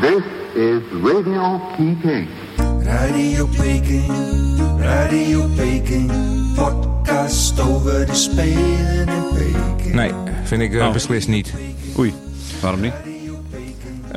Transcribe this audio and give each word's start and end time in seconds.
This 0.00 0.22
is 0.54 0.80
Radio 1.02 1.60
Peking. 1.76 2.28
Radio 2.82 3.46
Peking, 3.46 4.06
Radio 4.78 5.48
Peking, 5.56 6.10
podcast 6.54 7.60
over 7.60 8.06
de 8.06 8.14
Spelen 8.14 9.08
in 9.08 9.24
Peking. 9.34 9.94
Nee, 9.94 10.10
vind 10.44 10.62
ik 10.62 10.72
uh, 10.72 10.86
Oh. 10.86 10.92
beslist 10.92 11.28
niet. 11.28 11.54
Oei, 11.98 12.12
waarom 12.60 12.80
niet? 12.80 12.92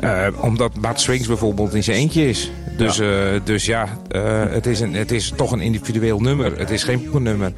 Uh, 0.04 0.26
omdat 0.40 0.80
Bart 0.80 1.00
Swings 1.00 1.26
bijvoorbeeld 1.26 1.74
in 1.74 1.84
zijn 1.84 1.96
eentje 1.96 2.28
is. 2.28 2.50
Dus 2.76 2.96
ja, 2.96 3.32
uh, 3.34 3.40
dus 3.44 3.64
ja 3.66 3.86
uh, 4.16 4.42
het, 4.50 4.66
is 4.66 4.80
een, 4.80 4.94
het 4.94 5.10
is 5.12 5.32
toch 5.36 5.52
een 5.52 5.60
individueel 5.60 6.20
nummer. 6.20 6.58
Het 6.58 6.70
is 6.70 6.82
geen 6.84 7.08
nummer. 7.18 7.52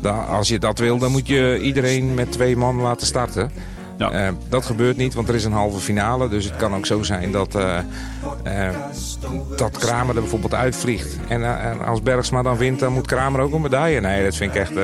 Da 0.00 0.10
als 0.10 0.48
je 0.48 0.58
dat 0.58 0.78
wil, 0.78 0.98
dan 0.98 1.10
moet 1.10 1.26
je 1.26 1.58
iedereen 1.62 2.14
met 2.14 2.32
twee 2.32 2.56
man 2.56 2.76
laten 2.80 3.06
starten. 3.06 3.50
Ja. 3.96 4.26
Uh, 4.26 4.32
dat 4.48 4.64
gebeurt 4.64 4.96
niet, 4.96 5.14
want 5.14 5.28
er 5.28 5.34
is 5.34 5.44
een 5.44 5.52
halve 5.52 5.78
finale. 5.78 6.28
Dus 6.28 6.44
het 6.44 6.56
kan 6.56 6.74
ook 6.74 6.86
zo 6.86 7.02
zijn 7.02 7.32
dat, 7.32 7.54
uh, 7.54 7.78
uh, 8.46 8.68
dat 9.56 9.78
Kramer 9.78 10.14
er 10.14 10.20
bijvoorbeeld 10.20 10.54
uitvliegt. 10.54 11.16
En, 11.28 11.60
en, 11.60 11.84
als 11.84 12.02
Bergsma 12.02 12.42
dan 12.42 12.56
wint, 12.56 12.78
dan 12.78 12.92
moet 12.92 13.06
Kramer 13.06 13.40
ook 13.40 13.52
een 13.52 13.60
medaille. 13.60 14.00
Nee, 14.00 14.24
dat 14.24 14.36
vind 14.36 14.54
ik 14.54 14.60
echt, 14.60 14.74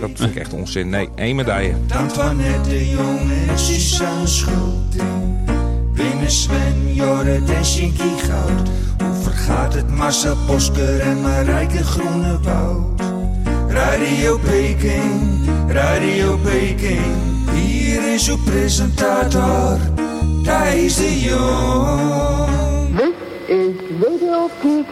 dat 0.00 0.10
vind 0.14 0.30
ik 0.30 0.36
echt 0.36 0.52
onzin. 0.52 0.88
Nee, 0.88 1.08
één 1.14 1.36
medaille. 1.36 1.74
Dan 1.86 2.10
van 2.10 2.36
net 2.36 2.64
de 2.64 2.88
Jong 2.88 3.30
en 3.48 3.58
Suzanne 3.58 4.26
Schulting. 4.26 5.50
Winnen 5.92 6.30
Sven, 6.30 6.94
Jorrit 6.94 7.50
en 7.50 7.64
Shinky 7.64 8.16
Goud. 8.16 8.68
Hoe 9.02 9.22
vergaat 9.22 9.74
het 9.74 9.90
Marcel 9.90 10.36
Bosker 10.46 11.00
en 11.00 11.20
Marijke 11.20 11.84
Groenewoud? 11.84 13.00
Radio 13.68 14.38
Peking, 14.38 15.48
Radio 15.68 16.36
Peking. 16.36 17.31
Hier 17.92 18.12
is 18.12 18.28
uw 18.28 18.38
presentator, 18.44 19.78
Thijs 20.42 20.96
de 20.96 21.20
Jong. 21.20 23.14
Is 23.46 23.66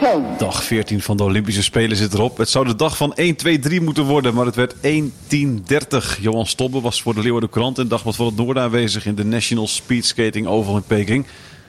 Radio. 0.00 0.22
Dag 0.38 0.64
14 0.64 1.00
van 1.00 1.16
de 1.16 1.22
Olympische 1.22 1.62
Spelen 1.62 1.96
zit 1.96 2.14
erop. 2.14 2.36
Het 2.36 2.48
zou 2.48 2.66
de 2.66 2.76
dag 2.76 2.96
van 2.96 3.14
1, 3.14 3.36
2, 3.36 3.58
3 3.58 3.80
moeten 3.80 4.04
worden, 4.04 4.34
maar 4.34 4.46
het 4.46 4.54
werd 4.54 4.74
1, 4.80 5.12
10, 5.26 5.62
30. 5.66 6.18
Johan 6.20 6.46
Stobbe 6.46 6.80
was 6.80 7.02
voor 7.02 7.14
de 7.14 7.20
Leeuwarden 7.20 7.50
Krant 7.50 7.78
en 7.78 7.88
Dagblad 7.88 8.16
van 8.16 8.26
het 8.26 8.36
Noorden 8.36 8.62
aanwezig 8.62 9.06
in 9.06 9.14
de 9.14 9.24
National 9.24 9.66
Speed 9.66 10.04
Skating 10.04 10.46
Oval 10.46 10.76
in 10.76 10.82
Peking. 10.82 11.26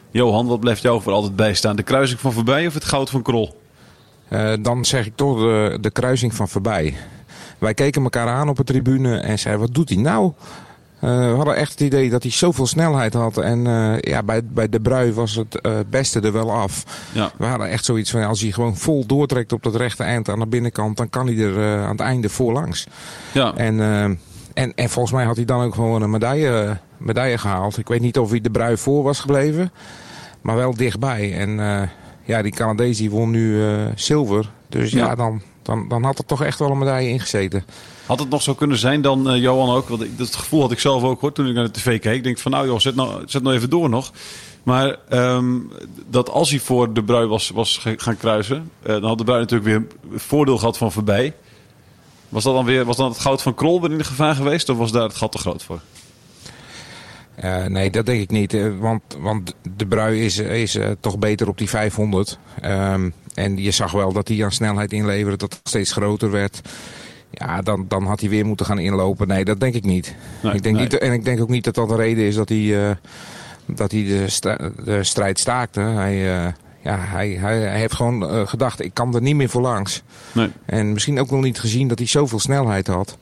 Johan, 0.10 0.48
wat 0.48 0.60
blijft 0.60 0.82
jou 0.82 1.02
voor 1.02 1.14
altijd 1.14 1.36
bijstaan? 1.36 1.76
De 1.76 1.84
kruising 1.84 2.20
van 2.20 2.34
voorbij 2.34 2.68
of 2.68 2.74
het 2.74 2.86
goud 2.86 3.10
van 3.10 3.22
Krol? 3.22 3.62
Uh, 4.30 4.54
dan 4.62 4.86
zeg 4.86 5.06
ik 5.06 5.16
toch 5.16 5.40
de, 5.40 5.78
de 5.82 5.92
kruising 5.92 6.36
van 6.36 6.50
voorbij. 6.50 6.94
Wij 7.58 7.74
keken 7.74 8.04
elkaar 8.04 8.28
aan 8.28 8.50
op 8.50 8.58
de 8.58 8.64
tribune 8.64 9.18
en 9.18 9.40
zeiden, 9.40 9.66
wat 9.66 9.74
doet 9.74 9.90
hij 9.90 9.98
nou? 9.98 10.32
Uh, 11.04 11.30
we 11.30 11.36
hadden 11.36 11.56
echt 11.56 11.72
het 11.72 11.80
idee 11.80 12.10
dat 12.10 12.24
hij 12.24 12.32
zoveel 12.32 12.68
snelheid 12.68 13.14
had. 13.14 13.38
En 13.38 13.66
uh, 13.66 14.00
ja, 14.00 14.24
bij, 14.24 14.42
bij 14.44 14.70
De 14.70 14.80
Brui 14.80 15.14
was 15.14 15.36
het 15.36 15.60
uh, 15.62 15.74
beste 15.90 16.20
er 16.20 16.32
wel 16.32 16.52
af. 16.52 16.84
Ja. 17.12 17.32
We 17.38 17.46
hadden 17.46 17.70
echt 17.70 17.86
zoiets 17.86 18.12
van, 18.12 18.24
als 18.24 18.42
hij 18.42 18.52
gewoon 18.52 18.78
vol 18.78 19.06
doortrekt 19.06 19.54
op 19.54 19.64
dat 19.64 19.76
rechte 19.76 20.04
eind 20.04 20.30
aan 20.30 20.40
de 20.40 20.48
binnenkant... 20.48 20.98
dan 20.98 21.10
kan 21.10 21.28
hij 21.28 21.38
er 21.38 21.82
aan 21.84 21.92
het 21.92 22.00
einde 22.00 22.30
voorlangs. 22.30 22.88
Ja. 23.32 23.56
En, 23.56 23.80
en, 24.54 24.74
en 24.76 24.90
volgens 24.90 25.14
mij 25.14 25.26
had 25.26 25.36
hij 25.36 25.46
dan 25.46 25.64
ook 25.64 25.76
gewoon 25.76 26.02
een 26.02 26.10
medaille, 26.10 26.78
medaille 26.98 27.38
gehaald. 27.38 27.78
Ik 27.78 27.88
weet 27.88 28.02
niet 28.02 28.20
of 28.20 28.30
hij 28.30 28.42
De 28.42 28.52
Brui 28.52 28.78
voor 28.78 29.04
was 29.04 29.20
gebleven, 29.20 29.72
maar 30.42 30.56
wel 30.56 30.76
dichtbij. 30.76 31.38
En 31.38 31.90
ja, 32.24 32.42
die 32.42 32.52
Canadees 32.52 32.98
die 32.98 33.10
won 33.10 33.32
nu 33.32 33.62
zilver. 33.96 34.52
Dus 34.70 34.92
ja, 34.92 35.06
ja 35.06 35.16
dan, 35.16 35.42
dan, 35.62 35.88
dan 35.88 36.04
had 36.04 36.18
er 36.18 36.26
toch 36.26 36.44
echt 36.44 36.60
wel 36.60 36.72
een 36.72 36.78
medaille 36.78 37.10
ingezeten. 37.10 37.66
Had 38.06 38.20
het 38.20 38.30
nog 38.30 38.42
zo 38.42 38.54
kunnen 38.54 38.78
zijn 38.78 39.02
dan, 39.02 39.34
uh, 39.34 39.42
Johan 39.42 39.76
ook? 39.76 39.90
Want 39.90 40.04
ik, 40.04 40.18
dat 40.18 40.36
gevoel 40.36 40.62
had 40.62 40.72
ik 40.72 40.80
zelf 40.80 41.04
ook 41.04 41.22
hoor, 41.22 41.32
toen 41.32 41.48
ik 41.48 41.54
naar 41.54 41.64
de 41.64 41.72
tv 41.72 42.00
keek. 42.00 42.16
Ik 42.16 42.24
denk 42.24 42.38
van 42.38 42.52
nou 42.52 42.68
joh, 42.68 42.80
zet 42.80 42.96
nou, 42.96 43.24
zet 43.26 43.44
nou 43.44 43.56
even 43.56 43.70
door 43.70 43.90
nog. 43.90 44.12
Maar 44.64 44.98
um, 45.10 45.72
dat 46.10 46.30
als 46.30 46.50
hij 46.50 46.60
voor 46.60 46.94
de 46.94 47.04
Brui 47.04 47.28
was, 47.28 47.50
was 47.50 47.86
gaan 47.98 48.18
kruisen, 48.18 48.72
uh, 48.82 48.88
dan 48.88 49.04
had 49.04 49.18
de 49.18 49.24
Brui 49.24 49.40
natuurlijk 49.40 49.70
weer 49.70 49.88
een 50.12 50.20
voordeel 50.20 50.58
gehad 50.58 50.78
van 50.78 50.92
voorbij. 50.92 51.34
Was 52.30 52.44
dat 52.44 52.54
dan 52.54 52.66
weer 52.66 52.86
was 52.86 52.98
dan 52.98 53.10
het 53.10 53.20
goud 53.20 53.42
van 53.42 53.54
Krol 53.54 53.82
weer 53.82 53.92
in 53.92 53.98
de 53.98 54.04
gevaar 54.04 54.36
geweest? 54.36 54.70
Of 54.70 54.78
was 54.78 54.92
daar 54.92 55.04
het 55.04 55.16
gat 55.16 55.32
te 55.32 55.38
groot 55.38 55.64
voor? 55.64 55.80
Uh, 57.44 57.66
nee, 57.66 57.90
dat 57.90 58.06
denk 58.06 58.22
ik 58.22 58.30
niet. 58.30 58.78
Want, 58.80 59.02
want 59.20 59.56
de 59.76 59.86
Brui 59.86 60.26
is, 60.26 60.38
is 60.38 60.76
uh, 60.76 60.90
toch 61.00 61.20
beter 61.20 61.48
op 61.48 61.58
die 61.58 61.70
500. 61.70 62.38
Um, 62.66 63.14
en 63.34 63.58
je 63.58 63.72
zag 63.72 63.92
wel 63.92 64.14
dat 64.14 64.28
hij 64.28 64.44
aan 64.44 64.52
snelheid 64.52 64.94
inleverde, 64.94 65.38
dat 65.38 65.54
het 65.54 65.68
steeds 65.68 65.92
groter 65.92 66.32
werd. 66.32 66.62
Ja, 67.32 67.62
dan, 67.62 67.86
dan 67.88 68.06
had 68.06 68.20
hij 68.20 68.30
weer 68.30 68.46
moeten 68.46 68.66
gaan 68.66 68.80
inlopen. 68.80 69.28
Nee, 69.28 69.46
dat 69.46 69.60
denk 69.60 69.74
ik 69.74 69.84
niet. 69.84 70.16
Nee, 70.42 70.54
ik 70.54 70.64
denk 70.64 70.76
nee. 70.76 70.84
niet 70.84 70.98
en 70.98 71.14
ik 71.14 71.24
denk 71.24 71.42
ook 71.42 71.50
niet 71.50 71.64
dat 71.64 71.76
dat 71.76 71.90
een 71.90 71.96
reden 71.96 72.26
is 72.26 72.36
dat 72.36 72.50
hij, 72.50 72.58
uh, 72.58 72.92
dat 73.66 73.92
hij 73.92 74.04
de, 74.04 74.30
st 74.30 74.42
de 74.86 75.00
strijd 75.02 75.40
staakte. 75.40 75.80
Hij, 75.80 76.16
uh, 76.16 76.52
ja, 76.84 76.98
hij, 77.00 77.30
hij, 77.30 77.60
hij 77.60 77.80
heeft 77.80 77.96
gewoon 77.96 78.24
uh, 78.24 78.48
gedacht, 78.48 78.82
ik 78.84 78.94
kan 78.94 79.16
er 79.16 79.22
niet 79.22 79.36
meer 79.36 79.50
voor 79.50 79.62
langs. 79.62 80.04
Nee. 80.32 80.50
En 80.66 80.94
misschien 80.94 81.20
ook 81.20 81.30
nog 81.30 81.42
niet 81.42 81.60
gezien 81.60 81.88
dat 81.88 81.98
hij 81.98 82.08
zoveel 82.08 82.40
snelheid 82.40 82.88
had. 82.88 83.18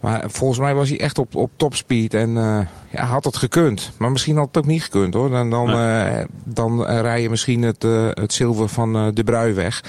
Maar 0.00 0.24
volgens 0.26 0.58
mij 0.58 0.74
was 0.74 0.88
hij 0.88 1.00
echt 1.00 1.18
op, 1.18 1.34
op 1.34 1.50
topspeed 1.56 2.14
en 2.14 2.30
uh, 2.30 2.60
ja, 2.90 3.04
had 3.04 3.24
het 3.24 3.36
gekund. 3.36 3.90
Maar 3.96 4.10
misschien 4.10 4.36
had 4.36 4.46
het 4.46 4.56
ook 4.56 4.66
niet 4.66 4.82
gekund 4.82 5.14
hoor. 5.14 5.34
En 5.36 5.50
dan, 5.50 5.66
nee. 5.66 6.18
uh, 6.18 6.24
dan 6.44 6.80
uh, 6.80 7.00
rij 7.00 7.22
je 7.22 7.30
misschien 7.30 7.62
het, 7.62 7.82
het 8.12 8.32
zilver 8.32 8.68
van 8.68 9.14
de 9.14 9.24
Brui 9.24 9.52
weg. 9.52 9.84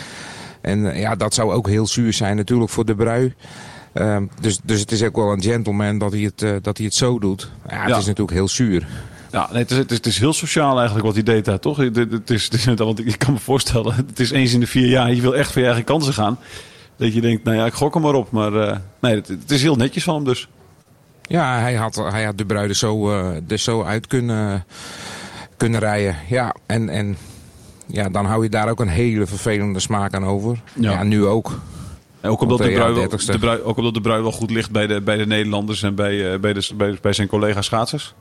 En 0.61 0.97
ja, 0.97 1.15
dat 1.15 1.33
zou 1.33 1.53
ook 1.53 1.67
heel 1.67 1.87
zuur 1.87 2.13
zijn 2.13 2.35
natuurlijk 2.35 2.69
voor 2.69 2.85
de 2.85 2.95
Brui. 2.95 3.33
dus, 4.41 4.59
dus 4.63 4.79
het 4.79 4.91
is 4.91 5.03
ook 5.03 5.15
wel 5.15 5.31
een 5.31 5.41
gentleman 5.43 5.97
dat 5.97 6.11
hij 6.11 6.21
het, 6.21 6.63
dat 6.63 6.77
hij 6.77 6.85
het 6.85 6.95
zo 6.95 7.19
doet. 7.19 7.51
Ja, 7.69 7.79
het 7.79 7.89
Ja. 7.89 7.97
is 7.97 8.05
natuurlijk 8.05 8.37
heel 8.37 8.47
zuur. 8.47 8.87
Ja, 9.31 9.47
nee, 9.51 9.61
het, 9.61 9.71
is, 9.71 9.77
het, 9.77 9.91
is, 9.91 9.97
het 9.97 10.05
is 10.05 10.19
heel 10.19 10.33
sociaal 10.33 10.75
eigenlijk 10.75 11.05
wat 11.05 11.15
hij 11.15 11.23
deed 11.23 11.45
daar, 11.45 11.59
toch? 11.59 11.77
Het, 11.77 11.95
het 11.95 12.29
is, 12.29 12.43
het 12.43 12.53
is, 12.53 12.65
want 12.75 13.07
ik 13.07 13.17
kan 13.17 13.33
me 13.33 13.39
voorstellen, 13.39 13.95
het 13.95 14.19
is 14.19 14.31
eens 14.31 14.53
in 14.53 14.59
de 14.59 14.67
vier 14.67 14.87
jaar. 14.87 15.13
Je 15.13 15.21
wil 15.21 15.35
echt 15.35 15.51
voor 15.51 15.61
je 15.61 15.67
eigen 15.67 15.85
kansen 15.85 16.13
gaan. 16.13 16.37
Dat 16.99 17.13
je 17.13 17.21
denkt, 17.21 17.43
nou 17.43 17.57
ja, 17.57 17.65
ik 17.65 17.73
gok 17.73 17.93
hem 17.93 18.03
maar 18.03 18.13
op. 18.13 18.31
Maar 18.31 18.53
uh, 18.53 18.75
nee, 18.99 19.15
het, 19.15 19.27
het, 19.27 19.51
is 19.51 19.61
heel 19.61 19.75
netjes 19.75 20.03
van 20.03 20.15
hem 20.15 20.23
dus. 20.23 20.47
Ja, 21.21 21.59
hij 21.59 21.73
had, 21.73 21.95
hij 21.95 22.23
had 22.23 22.37
de 22.37 22.45
bruiden 22.45 22.75
zo, 22.75 23.11
uh, 23.11 23.57
zo 23.57 23.83
uit 23.83 24.07
kunnen, 24.07 24.65
kunnen 25.57 25.79
rijden. 25.79 26.15
Ja, 26.29 26.55
en, 26.65 26.89
en 26.89 27.17
ja, 27.85 28.09
dan 28.09 28.25
hou 28.25 28.43
je 28.43 28.49
daar 28.49 28.69
ook 28.69 28.79
een 28.79 28.87
hele 28.87 29.25
vervelende 29.25 29.79
smaak 29.79 30.13
aan 30.13 30.25
over. 30.25 30.61
Ja, 30.73 30.91
ja 30.91 31.03
nu 31.03 31.25
ook. 31.25 31.59
En 32.21 32.29
ook, 32.29 32.41
omdat 32.41 32.57
de 32.57 32.63
brui, 32.63 32.89
ja, 32.89 32.93
wel, 32.93 33.19
30ste. 33.19 33.31
de 33.31 33.39
brui, 33.39 33.61
ook 33.61 33.77
omdat 33.77 33.93
de 33.93 34.01
brui 34.01 34.21
wel 34.21 34.31
goed 34.31 34.51
ligt 34.51 34.71
bij 34.71 34.87
de, 34.87 35.01
bij 35.01 35.17
de 35.17 35.25
Nederlanders 35.25 35.83
en 35.83 35.95
bij, 35.95 36.33
uh, 36.33 36.39
bij, 36.39 36.53
de, 36.53 36.69
bij, 36.75 36.97
bij 37.01 37.13
zijn 37.13 37.27
collega 37.27 37.61
schaatsers. 37.61 38.13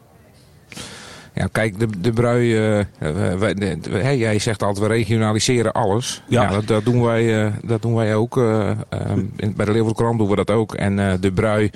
Ja, 1.34 1.49
kijk, 1.53 1.78
de, 1.78 1.87
de 2.00 2.12
brui, 2.12 2.55
wij, 3.39 3.55
de, 3.55 3.78
de, 3.81 3.91
hey, 3.91 4.19
jij 4.19 4.39
zegt 4.39 4.62
altijd, 4.62 4.87
we 4.87 4.93
regionaliseren 4.93 5.72
alles. 5.72 6.22
Ja. 6.28 6.43
Ja, 6.43 6.50
dat, 6.50 6.66
dat, 6.66 6.84
doen 6.84 7.03
wij, 7.03 7.44
uh, 7.44 7.53
dat 7.62 7.83
doen 7.83 7.94
wij 7.94 8.15
ook. 8.15 8.37
In, 8.37 9.55
bij 9.56 9.65
de 9.65 9.72
Leeuwardenkrant 9.72 10.19
doen 10.19 10.28
we 10.28 10.37
dat 10.37 10.50
ook. 10.50 10.75
En 10.75 11.21
de 11.21 11.33
brui, 11.33 11.71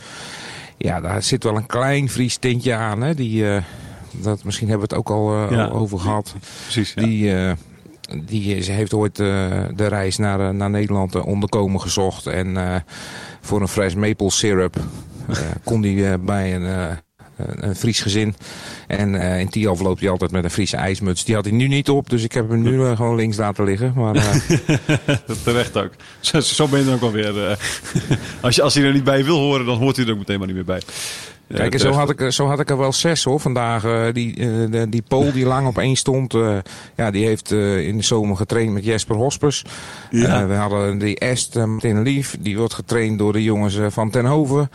ja, 0.77 1.01
daar 1.01 1.23
zit 1.23 1.45
wel 1.45 1.57
een 1.57 1.67
klein 1.67 2.09
Fries 2.09 2.37
tintje 2.37 2.75
aan. 2.75 3.03
Hè? 3.03 3.15
Die, 3.15 3.43
uh, 3.45 3.57
dat, 4.11 4.45
misschien 4.45 4.69
hebben 4.69 4.89
we 4.89 4.95
het 4.95 5.05
ook 5.05 5.17
al, 5.17 5.35
uh, 5.35 5.51
Ja. 5.51 5.67
over 5.69 5.99
gehad. 5.99 6.35
Precies, 6.63 6.93
ja. 6.95 7.03
Die, 7.03 7.35
uh, 7.35 7.53
die 8.25 8.63
ze 8.63 8.73
heeft 8.73 8.95
ooit 8.95 9.17
de 9.17 9.87
reis 9.89 10.17
naar, 10.17 10.55
naar 10.55 10.71
Nederland 10.71 11.15
onderkomen 11.21 11.81
gezocht. 11.81 12.27
En 12.27 12.57
voor 13.41 13.61
een 13.61 13.69
fresh 13.69 13.95
maple 13.95 14.31
syrup 14.31 14.77
kon 15.65 15.81
die 15.81 16.19
bij 16.19 16.55
een, 16.55 16.99
een 17.47 17.77
Fries 17.77 18.01
gezin. 18.01 18.35
En 18.87 19.15
uh, 19.15 19.41
in 19.41 19.49
Tialf 19.49 19.81
loopt 19.81 20.01
hij 20.01 20.09
altijd 20.11 20.31
met 20.31 20.45
een 20.45 20.51
Friese 20.51 20.77
ijsmuts. 20.77 21.25
Die 21.25 21.35
had 21.35 21.45
hij 21.45 21.55
nu 21.55 21.69
niet 21.69 21.89
op, 21.89 22.11
dus 22.11 22.25
ik 22.25 22.33
heb 22.33 22.49
hem 22.49 22.63
nu 22.63 22.73
uh, 22.73 22.97
gewoon 22.97 23.17
links 23.17 23.37
laten 23.37 23.65
liggen. 23.65 23.93
Maar, 23.97 24.15
Terecht 25.45 25.77
ook. 25.77 25.91
Zo, 26.21 26.41
zo 26.41 26.69
ben 26.69 26.81
je 26.81 26.87
er 26.87 26.95
ook 26.95 27.03
alweer. 27.03 27.31
Als, 28.41 28.55
je, 28.55 28.63
als 28.63 28.75
hij 28.75 28.85
er 28.85 28.93
niet 28.93 29.05
bij 29.05 29.25
wil 29.25 29.39
horen, 29.39 29.67
dan 29.67 29.79
hoort 29.79 29.97
hij 29.97 30.05
er 30.05 30.13
ook 30.13 30.19
meteen 30.19 30.39
maar 30.39 30.47
niet 30.47 30.57
meer 30.57 30.65
bij. 30.65 30.81
Ja, 31.53 31.59
Kijk, 31.59 31.79
zo 31.79 31.91
had, 31.91 32.11
ik, 32.11 32.33
zo 32.33 32.47
had 32.47 32.61
ik 32.61 32.71
er 32.71 32.79
wel 32.79 32.93
zes 32.93 33.25
hoor 33.25 33.41
vandaag. 33.41 33.85
Uh, 33.85 34.05
die, 34.13 34.37
uh, 34.37 34.83
die 34.89 35.03
Pool 35.09 35.33
die 35.33 35.47
lang 35.47 35.67
op 35.67 35.79
één 35.79 35.97
stond, 35.97 36.35
uh, 36.35 36.57
ja, 36.97 37.11
die 37.11 37.27
heeft 37.27 37.51
in 37.51 37.97
de 37.97 38.05
zomer 38.05 38.37
getraind 38.37 38.73
met 38.73 38.85
Jesper 38.85 39.17
Hospers. 39.17 39.65
Ja. 40.11 40.47
we 40.47 40.55
hadden 40.55 40.99
die 40.99 41.19
Est 41.19 41.55
Martin 41.55 42.03
Lief, 42.03 42.37
die 42.41 42.59
wordt 42.59 42.75
getraind 42.75 43.19
door 43.19 43.33
de 43.33 43.43
jongens 43.43 43.79
van 43.89 44.11
Tenhoven. 44.11 44.71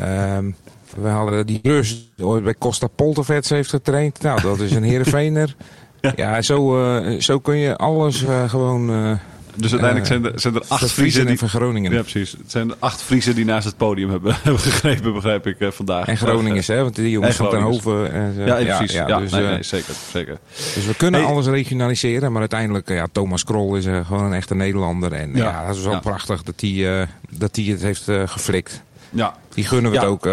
Ehm, 0.00 0.50
we 0.96 1.08
hadden 1.08 1.46
die 1.46 1.60
Rus 1.62 2.10
ooit 2.18 2.44
bij 2.44 2.54
Costa 2.58 2.86
Poltervets 2.86 3.48
heeft 3.48 3.70
getraind. 3.70 4.22
Nou, 4.22 4.40
dat 4.40 4.60
is 4.60 4.72
een 4.72 4.82
Heerenveener. 4.82 5.54
ja, 6.00 6.12
ja 6.16 6.42
zo, 6.42 6.78
zo 7.18 7.38
kun 7.38 7.56
je 7.56 7.76
alles 7.76 8.24
gewoon... 8.46 9.18
Dus 9.56 9.70
uiteindelijk 9.70 10.06
zijn 10.06 10.24
er, 10.24 10.40
zijn 10.40 10.54
er 10.54 10.62
acht 10.68 10.90
Friesen 10.90 11.26
die... 11.26 11.38
van 11.38 11.48
Groningen. 11.48 11.92
Ja, 11.92 12.00
precies. 12.00 12.32
Het 12.32 12.50
zijn 12.50 12.70
er 12.70 12.76
acht 12.78 13.02
Friesen 13.02 13.34
die 13.34 13.44
naast 13.44 13.64
het 13.64 13.76
podium 13.76 14.10
hebben, 14.10 14.36
hebben 14.42 14.62
gegrepen, 14.62 15.12
begrijp 15.12 15.46
ik 15.46 15.56
vandaag. 15.72 16.06
En 16.06 16.16
Groningers, 16.16 16.66
hè? 16.66 16.82
Want 16.82 16.94
die 16.94 17.10
jongens 17.10 17.36
van 17.36 17.50
Tenhoven. 17.50 18.12
En, 18.12 18.34
ja, 18.36 18.56
ja, 18.56 18.76
precies. 18.76 18.96
Ja, 18.96 19.08
ja 19.08 19.18
dus, 19.18 19.30
nee, 19.30 19.46
nee, 19.46 19.62
zeker, 19.62 19.94
zeker. 20.12 20.38
Dus 20.74 20.86
we 20.86 20.94
kunnen 20.96 21.20
hey. 21.20 21.30
alles 21.30 21.46
regionaliseren, 21.46 22.30
maar 22.32 22.40
uiteindelijk, 22.40 22.88
ja, 22.88 23.06
Thomas 23.12 23.44
Krol 23.44 23.76
is 23.76 23.84
gewoon 23.84 24.24
een 24.24 24.32
echte 24.32 24.54
Nederlander. 24.54 25.12
En 25.12 25.30
ja, 25.34 25.44
ja 25.44 25.66
dat 25.66 25.76
is 25.76 25.84
wel 25.84 26.00
prachtig 26.00 26.42
dat 26.42 26.60
hij 26.60 27.06
dat 27.30 27.56
het 27.56 27.82
heeft 27.82 28.04
geflikt. 28.26 28.82
Ja. 29.10 29.34
Die 29.54 29.64
gunnen 29.64 29.90
we 29.90 29.98
het 29.98 30.06
ook. 30.06 30.28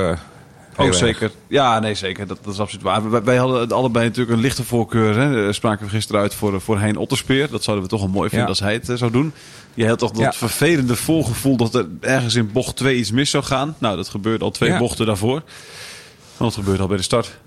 Ook 0.81 0.87
erg. 0.87 0.95
zeker. 0.97 1.31
Ja, 1.47 1.79
nee, 1.79 1.95
zeker. 1.95 2.27
Dat, 2.27 2.37
dat 2.43 2.53
is 2.53 2.59
absoluut 2.59 2.83
waar. 2.83 3.09
Wij, 3.11 3.23
wij 3.23 3.37
hadden 3.37 3.71
allebei 3.71 4.05
natuurlijk 4.05 4.35
een 4.35 4.41
lichte 4.43 4.63
voorkeur. 4.63 5.15
Hè. 5.17 5.47
Eh, 5.47 5.53
Spraken 5.53 5.85
we 5.85 5.91
gisteren 5.91 6.21
uit 6.21 6.33
voor, 6.35 6.61
voor 6.61 6.79
Hein 6.79 6.97
Otterspeer. 6.97 7.49
Dat 7.49 7.63
zouden 7.63 7.85
we 7.85 7.91
toch 7.91 8.01
wel 8.01 8.09
mooi 8.09 8.29
vinden 8.29 8.47
Ja. 8.47 8.51
als 8.53 8.59
hij 8.59 8.73
het 8.73 8.89
eh, 8.89 8.95
zou 8.95 9.11
doen. 9.11 9.33
Je 9.73 9.87
had 9.87 9.99
toch 9.99 10.11
dat 10.11 10.21
Ja. 10.21 10.33
vervelende 10.33 10.95
voorgevoel 10.95 11.57
dat 11.57 11.75
er 11.75 11.87
ergens 11.99 12.35
in 12.35 12.51
bocht 12.51 12.75
2 12.75 12.95
iets 12.97 13.11
mis 13.11 13.29
zou 13.29 13.43
gaan. 13.43 13.75
Nou, 13.77 13.95
dat 13.95 14.09
gebeurde 14.09 14.43
al 14.43 14.51
twee 14.51 14.69
Ja. 14.69 14.77
bochten 14.77 15.05
daarvoor. 15.05 15.35
En 15.37 16.45
dat 16.47 16.53
gebeurde 16.53 16.81
al 16.81 16.87
bij 16.87 16.97
de 16.97 17.03
start. 17.03 17.37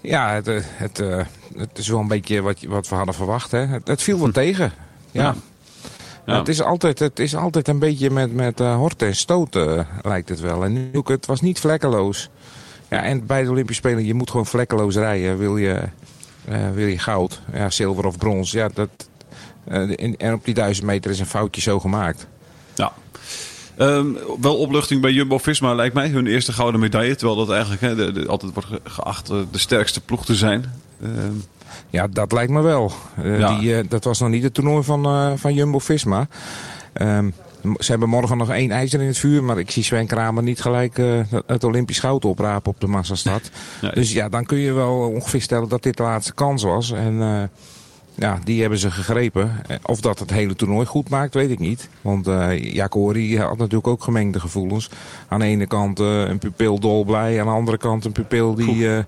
Ja, 0.00 0.32
het, 0.32 0.48
eh, 0.48 0.56
het, 0.62 0.98
eh, 1.00 1.20
het 1.56 1.78
is 1.78 1.88
wel 1.88 2.00
een 2.00 2.08
beetje 2.08 2.40
wat, 2.42 2.62
wat 2.68 2.88
we 2.88 2.94
hadden 2.94 3.14
verwacht. 3.14 3.50
Hè. 3.50 3.58
Het, 3.66 3.88
het 3.88 4.02
viel 4.02 4.18
wel 4.18 4.30
tegen. 4.30 4.72
Ja. 5.10 5.34
Het, 6.26 6.48
is 6.48 6.62
altijd, 6.62 6.98
het 6.98 7.18
is 7.18 7.36
altijd 7.36 7.68
een 7.68 7.78
beetje 7.78 8.10
met, 8.10 8.34
met 8.34 8.60
eh, 8.60 8.76
horten 8.76 9.06
en 9.06 9.16
stoten, 9.16 9.86
lijkt 10.02 10.28
het 10.28 10.40
wel. 10.40 10.64
En 10.64 10.72
nu 10.72 10.88
ook, 10.92 11.08
het 11.08 11.26
was 11.26 11.40
niet 11.40 11.60
vlekkeloos. 11.60 12.28
Ja, 12.90 13.02
en 13.02 13.26
bij 13.26 13.42
de 13.42 13.50
Olympische 13.50 13.82
Spelen, 13.82 14.04
je 14.04 14.14
moet 14.14 14.30
gewoon 14.30 14.46
vlekkeloos 14.46 14.94
rijden. 14.94 15.38
Wil 15.38 15.56
je, 15.56 15.82
eh, 16.44 16.70
wil 16.74 16.86
je 16.86 16.98
goud, 16.98 17.40
ja, 17.52 17.70
zilver 17.70 18.06
of 18.06 18.18
brons. 18.18 18.50
Ja, 18.50 18.68
dat, 18.74 18.88
eh, 19.64 19.88
in- 19.94 20.16
en 20.16 20.32
op 20.32 20.44
die 20.44 20.54
duizend 20.54 20.86
meter 20.86 21.10
is 21.10 21.18
een 21.20 21.26
foutje 21.26 21.60
zo 21.60 21.78
gemaakt. 21.80 22.26
Ja. 22.74 22.92
Ehm, 23.76 24.06
wel 24.40 24.56
opluchting 24.56 25.00
bij 25.00 25.12
Jumbo-Visma 25.12 25.74
lijkt 25.74 25.94
mij. 25.94 26.08
Hun 26.08 26.26
eerste 26.26 26.52
gouden 26.52 26.80
medaille. 26.80 27.16
Terwijl 27.16 27.38
dat 27.38 27.50
eigenlijk 27.50 27.80
hè, 27.82 27.94
de, 27.94 28.12
de- 28.12 28.26
altijd 28.28 28.52
wordt 28.52 28.68
ge- 28.68 28.80
geacht 28.84 29.30
eh, 29.30 29.36
de 29.50 29.58
sterkste 29.58 30.00
ploeg 30.00 30.24
te 30.24 30.34
zijn. 30.34 30.64
Ehm, 31.02 31.32
Ja, 31.90 32.06
dat 32.06 32.32
lijkt 32.32 32.52
me 32.52 32.60
wel. 32.60 32.92
Eh, 33.22 33.38
Ja. 33.38 33.58
die, 33.58 33.76
eh, 33.76 33.84
dat 33.88 34.04
was 34.04 34.20
nog 34.20 34.28
niet 34.30 34.42
het 34.42 34.54
toernooi 34.54 34.82
van, 34.82 35.04
eh, 35.04 35.32
van 35.36 35.54
Jumbo-Visma. 35.54 36.26
Ehm, 36.92 37.30
ze 37.78 37.90
hebben 37.90 38.08
morgen 38.08 38.36
nog 38.36 38.50
één 38.50 38.70
ijzer 38.70 39.00
in 39.00 39.06
het 39.06 39.18
vuur. 39.18 39.44
Maar 39.44 39.58
ik 39.58 39.70
zie 39.70 39.82
Sven 39.82 40.06
Kramer 40.06 40.42
niet 40.42 40.60
gelijk 40.60 40.96
het 41.46 41.64
Olympisch 41.64 41.98
goud 41.98 42.24
oprapen 42.24 42.70
op 42.70 42.80
de 42.80 42.86
Massastad. 42.86 43.50
Nee. 43.82 43.92
Dus 43.92 44.12
ja, 44.12 44.28
dan 44.28 44.44
kun 44.44 44.58
je 44.58 44.72
wel 44.72 44.94
ongeveer 44.98 45.42
stellen 45.42 45.68
dat 45.68 45.82
dit 45.82 45.96
de 45.96 46.02
laatste 46.02 46.34
kans 46.34 46.62
was. 46.62 46.92
En 46.92 47.50
ja, 48.16 48.38
die 48.44 48.60
hebben 48.60 48.78
ze 48.78 48.90
gegrepen. 48.90 49.52
Eh, 49.66 49.76
Of 49.82 50.00
dat 50.00 50.18
het 50.18 50.30
hele 50.30 50.54
toernooi 50.54 50.86
goed 50.86 51.08
maakt, 51.08 51.34
weet 51.34 51.50
ik 51.50 51.58
niet. 51.58 51.88
Want 52.00 52.26
eh 52.26 52.72
Jacori 52.74 53.38
had 53.38 53.58
natuurlijk 53.58 53.86
ook 53.86 54.02
gemengde 54.02 54.40
gevoelens. 54.40 54.88
Aan 55.28 55.38
de 55.40 55.46
ene 55.46 55.66
kant 55.66 56.00
eh, 56.00 56.22
een 56.28 56.38
pupil 56.38 56.78
dolblij. 56.78 57.40
Aan 57.40 57.46
de 57.46 57.52
andere 57.52 57.78
kant 57.78 58.04
een 58.04 58.12
pupil 58.12 58.54
die 58.54 58.88
eh, 58.94 58.98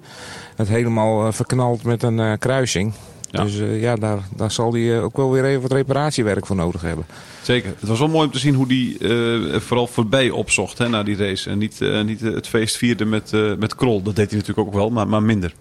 het 0.57 0.69
helemaal 0.69 1.27
eh, 1.27 1.33
verknalt 1.33 1.83
met 1.83 2.03
een 2.03 2.21
eh, 2.21 2.33
kruising. 2.39 2.93
Ja. 3.31 3.43
Dus 3.43 3.59
eh, 3.61 3.81
ja, 3.81 3.95
daar, 3.97 4.19
daar 4.37 4.51
zal 4.51 4.73
hij 4.73 4.97
eh, 4.97 5.05
ook 5.05 5.17
wel 5.17 5.31
weer 5.33 5.45
even 5.45 5.63
wat 5.63 5.73
reparatiewerk 5.73 6.47
voor 6.47 6.57
nodig 6.57 6.81
hebben. 6.81 7.07
Zeker. 7.43 7.75
Het 7.81 7.89
was 7.89 7.99
wel 7.99 8.09
mooi 8.09 8.27
om 8.27 8.33
te 8.33 8.39
zien 8.39 8.55
hoe 8.55 8.67
die 8.67 8.99
eh, 8.99 9.61
vooral 9.61 9.87
voorbij 9.87 10.31
opzocht 10.31 10.79
hè, 10.79 10.89
na 10.89 11.03
die 11.03 11.17
race. 11.17 11.51
En 11.51 11.59
niet, 11.59 11.81
eh, 11.81 12.03
niet 12.03 12.23
eh, 12.23 12.35
het 12.35 12.49
feest 12.49 12.77
vierde 12.77 13.05
met, 13.05 13.33
eh, 13.33 13.55
met 13.59 13.75
Krol. 13.75 14.03
Dat 14.03 14.17
deed 14.17 14.31
hij 14.31 14.39
natuurlijk 14.39 14.69
ook 14.69 14.75
wel, 14.75 14.91
maar, 14.91 15.09
maar 15.09 15.23
minder. 15.23 15.53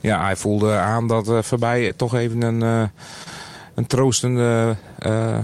Ja, 0.00 0.22
hij 0.22 0.36
voelde 0.36 0.72
aan 0.72 1.06
dat 1.06 1.28
eh, 1.28 1.42
voorbij 1.42 1.92
toch 1.96 2.14
even 2.14 2.42
een, 2.42 2.62
eh, 2.62 2.82
een 3.74 3.86
troostende 3.86 4.76
eh, 4.98 5.38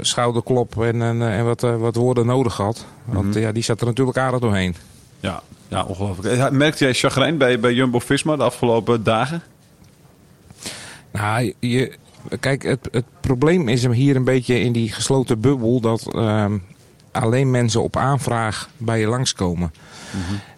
schouderklop 0.00 0.82
en, 0.82 1.02
en, 1.02 1.22
en 1.22 1.44
wat, 1.44 1.60
wat 1.60 1.94
woorden 1.94 2.26
nodig 2.26 2.56
had. 2.56 2.84
Want 3.04 3.26
Mhm. 3.26 3.38
ja, 3.38 3.52
die 3.52 3.62
zat 3.62 3.80
er 3.80 3.86
natuurlijk 3.86 4.18
aardig 4.18 4.40
doorheen. 4.40 4.74
Ja, 5.20 5.42
ja 5.68 5.84
ongelooflijk. 5.84 6.50
Merkte 6.50 6.84
jij 6.84 6.94
chagrijn 6.94 7.38
bij, 7.38 7.60
bij 7.60 7.72
Jumbo-Visma 7.72 8.36
de 8.36 8.42
afgelopen 8.42 9.04
dagen? 9.04 9.42
Nou, 11.10 11.54
je, 11.58 11.92
kijk, 12.40 12.62
het, 12.62 12.88
het 12.90 13.04
probleem 13.20 13.68
is 13.68 13.82
hem 13.82 13.92
hier 13.92 14.16
een 14.16 14.24
beetje 14.24 14.60
in 14.60 14.72
die 14.72 14.92
gesloten 14.92 15.40
bubbel 15.40 15.80
dat 15.80 16.14
ehm, 16.14 16.58
alleen 17.12 17.50
mensen 17.50 17.82
op 17.82 17.96
aanvraag 17.96 18.68
bij 18.76 19.00
je 19.00 19.06
langskomen. 19.06 19.72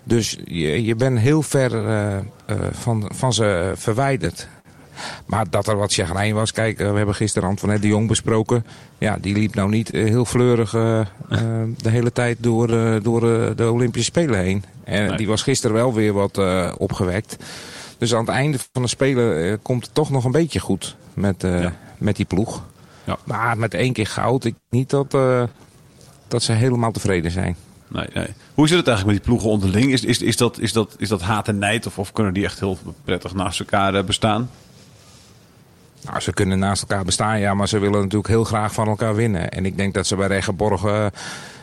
Dus 0.05 0.39
je, 0.45 0.85
je 0.85 0.95
bent 0.95 1.19
heel 1.19 1.43
ver 1.43 1.73
van, 2.73 3.11
van 3.15 3.33
ze 3.33 3.73
verwijderd. 3.77 4.49
Maar 5.27 5.51
dat 5.51 5.67
er 5.69 5.77
wat 5.77 5.93
chagrijn 5.93 6.35
was, 6.35 6.53
kijk, 6.53 6.79
eh, 6.81 6.91
we 6.91 6.97
hebben 6.97 7.15
gisteren 7.15 7.49
Antoinette 7.49 7.83
de 7.83 7.89
Jong 7.93 8.09
besproken. 8.09 8.65
Ja, 8.99 9.19
die 9.21 9.35
liep 9.35 9.55
nou 9.55 9.69
niet 9.69 9.91
eh, 9.91 10.05
heel 10.05 10.25
fleurig 10.25 10.75
eh, 10.75 11.01
eh, 11.01 11.07
de 11.77 11.91
hele 11.91 12.13
tijd 12.13 12.37
door, 12.41 12.71
eh, 12.71 13.03
door 13.03 13.33
eh, 13.33 13.57
de 13.57 13.71
Olympische 13.71 14.07
Spelen 14.11 14.39
heen. 14.41 14.65
En 14.85 15.07
Nee. 15.07 15.17
die 15.17 15.27
was 15.27 15.43
gisteren 15.43 15.77
wel 15.77 15.95
weer 15.95 16.13
wat 16.13 16.39
eh, 16.39 16.73
opgewekt. 16.79 17.37
Dus 17.99 18.15
aan 18.15 18.21
het 18.21 18.29
einde 18.35 18.59
van 18.73 18.83
de 18.83 18.89
Spelen 18.89 19.45
eh, 19.51 19.57
komt 19.63 19.85
het 19.85 19.95
toch 19.95 20.11
nog 20.11 20.25
een 20.25 20.31
beetje 20.31 20.61
goed 20.61 20.97
met, 21.15 21.45
eh, 21.45 21.63
Ja. 21.63 21.73
met 21.99 22.17
die 22.17 22.27
ploeg. 22.27 22.63
Ja. 23.05 23.17
Maar 23.25 23.59
met 23.59 23.75
één 23.75 23.93
keer 23.93 24.07
goud, 24.07 24.45
ik 24.45 24.55
niet 24.71 24.91
dat, 24.91 25.15
eh, 25.15 25.43
dat 26.29 26.43
ze 26.43 26.53
helemaal 26.53 26.93
tevreden 26.93 27.31
zijn. 27.31 27.57
Nee, 27.93 28.07
nee. 28.15 28.27
Hoe 28.55 28.69
zit 28.69 28.77
het 28.79 28.87
eigenlijk 28.87 29.07
met 29.07 29.17
die 29.17 29.21
ploegen 29.21 29.49
onderling? 29.51 29.93
Is, 29.93 30.05
is, 30.05 30.23
is, 30.23 30.37
dat, 30.37 30.59
is, 30.59 30.73
dat, 30.73 30.95
is 30.99 31.09
dat 31.09 31.21
haat 31.23 31.49
en 31.49 31.59
nijd? 31.59 31.87
Of, 31.87 31.99
of 31.99 32.13
kunnen 32.13 32.35
die 32.35 32.45
echt 32.45 32.61
heel 32.61 32.79
prettig 33.05 33.35
naast 33.35 33.61
elkaar 33.61 33.95
eh, 33.95 34.05
bestaan? 34.05 34.51
Nou, 36.05 36.21
ze 36.21 36.33
kunnen 36.33 36.59
naast 36.59 36.83
elkaar 36.83 37.05
bestaan, 37.05 37.41
ja, 37.41 37.55
maar 37.55 37.69
ze 37.69 37.79
willen 37.79 38.01
natuurlijk 38.01 38.29
heel 38.29 38.45
graag 38.45 38.73
van 38.73 38.89
elkaar 38.89 39.15
winnen. 39.15 39.51
En 39.51 39.67
ik 39.67 39.77
denk 39.77 39.95
dat 39.95 40.07
ze 40.07 40.17
bij 40.17 40.27
Regenborg 40.27 40.85
eh, 40.85 41.07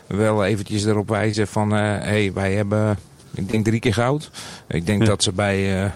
wel 0.06 0.44
eventjes 0.44 0.84
erop 0.84 1.08
wijzen 1.08 1.48
van... 1.48 1.70
hé, 1.70 1.78
hey, 1.98 2.32
wij 2.32 2.52
hebben, 2.54 2.98
ik 3.34 3.50
denk 3.50 3.64
drie 3.64 3.80
keer 3.80 3.94
goud. 3.94 4.30
Ik 4.68 4.86
denk 4.86 5.00
Ja. 5.02 5.06
dat 5.08 5.22
ze 5.22 5.32
bij 5.32 5.56
eh, 5.56 5.84
eh, 5.84 5.90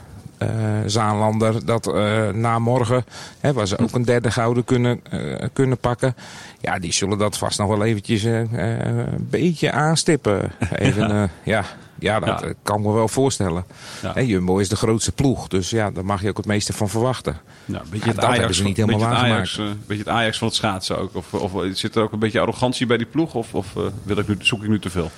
Zaanlander 0.86 1.64
dat 1.66 1.86
eh, 1.94 2.28
na 2.28 2.58
morgen... 2.58 3.04
Hè, 3.40 3.52
waar 3.52 3.66
ze 3.66 3.78
ook 3.78 3.92
een 3.92 4.04
derde 4.04 4.30
gouden 4.30 4.64
kunnen, 4.64 5.00
eh, 5.10 5.48
kunnen 5.52 5.78
pakken... 5.78 6.14
Ja, 6.60 6.78
die 6.78 6.92
zullen 6.92 7.18
dat 7.18 7.38
vast 7.38 7.58
nog 7.58 7.68
wel 7.68 7.84
eventjes 7.84 8.24
eh, 8.24 8.40
eh, 8.40 8.86
een 9.12 9.26
beetje 9.30 9.72
aanstippen. 9.72 10.52
Even, 10.74 11.08
ja. 11.08 11.28
ja, 11.42 11.64
ja, 11.98 12.20
dat 12.20 12.40
Ja. 12.40 12.46
eh, 12.46 12.54
kan 12.62 12.78
ik 12.78 12.84
me 12.86 12.92
wel 12.92 13.08
voorstellen. 13.08 13.64
Ja. 14.02 14.20
Jumbo 14.22 14.58
is 14.58 14.68
de 14.68 14.76
grootste 14.76 15.12
ploeg, 15.12 15.48
dus 15.48 15.70
ja, 15.70 15.90
daar 15.90 16.04
mag 16.04 16.22
je 16.22 16.28
ook 16.28 16.36
het 16.36 16.46
meeste 16.46 16.72
van 16.72 16.88
verwachten. 16.88 17.36
Ja, 17.64 17.78
een 17.80 17.82
beetje 17.90 17.98
Ja, 17.98 18.06
het 18.06 18.14
dat 18.14 18.24
Ajax, 18.24 18.38
hebben 18.38 18.56
ze 18.56 18.62
niet 18.62 18.76
helemaal 18.76 18.98
waargemaakt. 18.98 19.58
Eh, 19.58 19.64
een 19.64 19.82
beetje 19.86 20.02
het 20.04 20.12
Ajax 20.12 20.38
van 20.38 20.46
het 20.46 20.56
schaatsen 20.56 20.98
ook. 20.98 21.14
Of, 21.14 21.34
of 21.34 21.52
zit 21.72 21.96
er 21.96 22.02
ook 22.02 22.12
een 22.12 22.18
beetje 22.18 22.40
arrogantie 22.40 22.86
bij 22.86 22.96
die 22.96 23.06
ploeg? 23.06 23.34
Of, 23.34 23.54
of 23.54 23.76
eh, 23.76 23.82
wil 24.02 24.18
ik 24.18 24.28
nu, 24.28 24.36
zoek 24.38 24.62
ik 24.62 24.68
nu 24.68 24.78
te 24.78 24.90
veel? 24.90 25.10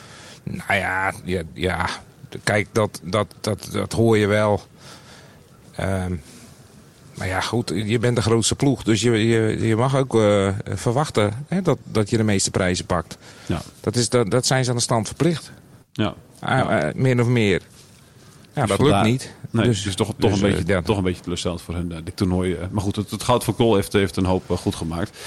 Nou 0.43 0.75
ja, 0.75 1.13
ja, 1.25 1.43
ja. 1.53 1.87
kijk, 2.45 2.69
dat, 2.73 3.01
dat, 3.03 3.27
dat, 3.41 3.69
dat 3.73 3.93
hoor 3.93 4.19
je 4.19 4.27
wel. 4.27 4.61
Ehm, 5.77 6.17
maar 7.15 7.27
ja, 7.27 7.41
goed, 7.41 7.73
je 7.75 7.99
bent 7.99 8.17
de 8.17 8.23
grootste 8.23 8.55
ploeg. 8.55 8.83
Dus 8.83 9.01
je, 9.01 9.11
je, 9.11 9.67
je 9.67 9.77
mag 9.77 9.97
ook 9.97 10.15
eh, 10.15 10.49
verwachten 10.65 11.45
hè, 11.49 11.63
dat, 11.63 11.79
dat 11.85 12.11
je 12.11 12.17
de 12.17 12.23
meeste 12.23 12.51
prijzen 12.51 12.87
pakt. 12.87 13.19
Ja. 13.47 13.63
Dat, 13.81 13.97
is, 13.97 14.09
dat, 14.09 14.31
dat 14.31 14.47
zijn 14.47 14.65
ze 14.65 14.71
aan 14.71 14.77
de 14.77 14.83
stand 14.83 15.07
verplicht. 15.07 15.53
Ja. 15.93 16.15
Ah, 16.41 16.89
eh, 16.89 16.95
meer 16.95 17.21
of 17.21 17.27
meer. 17.27 17.63
Ja, 18.55 18.67
dat 18.67 18.81
lukt 18.81 19.03
niet. 19.03 19.35
Nee, 19.51 19.65
dus, 19.65 19.83
dus, 19.83 19.95
toch, 19.95 20.15
toch, 20.19 20.31
dus, 20.31 20.41
een 20.41 20.47
eh, 20.47 20.55
beetje, 20.55 20.73
ja. 20.73 20.83
toch 20.83 20.97
een 20.97 21.03
beetje 21.03 21.23
teleurstellend 21.23 21.63
voor 21.63 21.75
hen, 21.75 21.93
eh, 21.93 21.99
dit 22.05 22.17
toernooi. 22.17 22.57
Maar 22.71 22.83
goed, 22.83 22.97
het, 22.97 23.11
het 23.11 23.23
goud 23.23 23.45
van 23.45 23.55
Kool 23.55 23.75
heeft, 23.75 23.93
heeft 23.93 24.17
een 24.17 24.25
hoop 24.25 24.43
goed 24.49 24.75
gemaakt. 24.75 25.19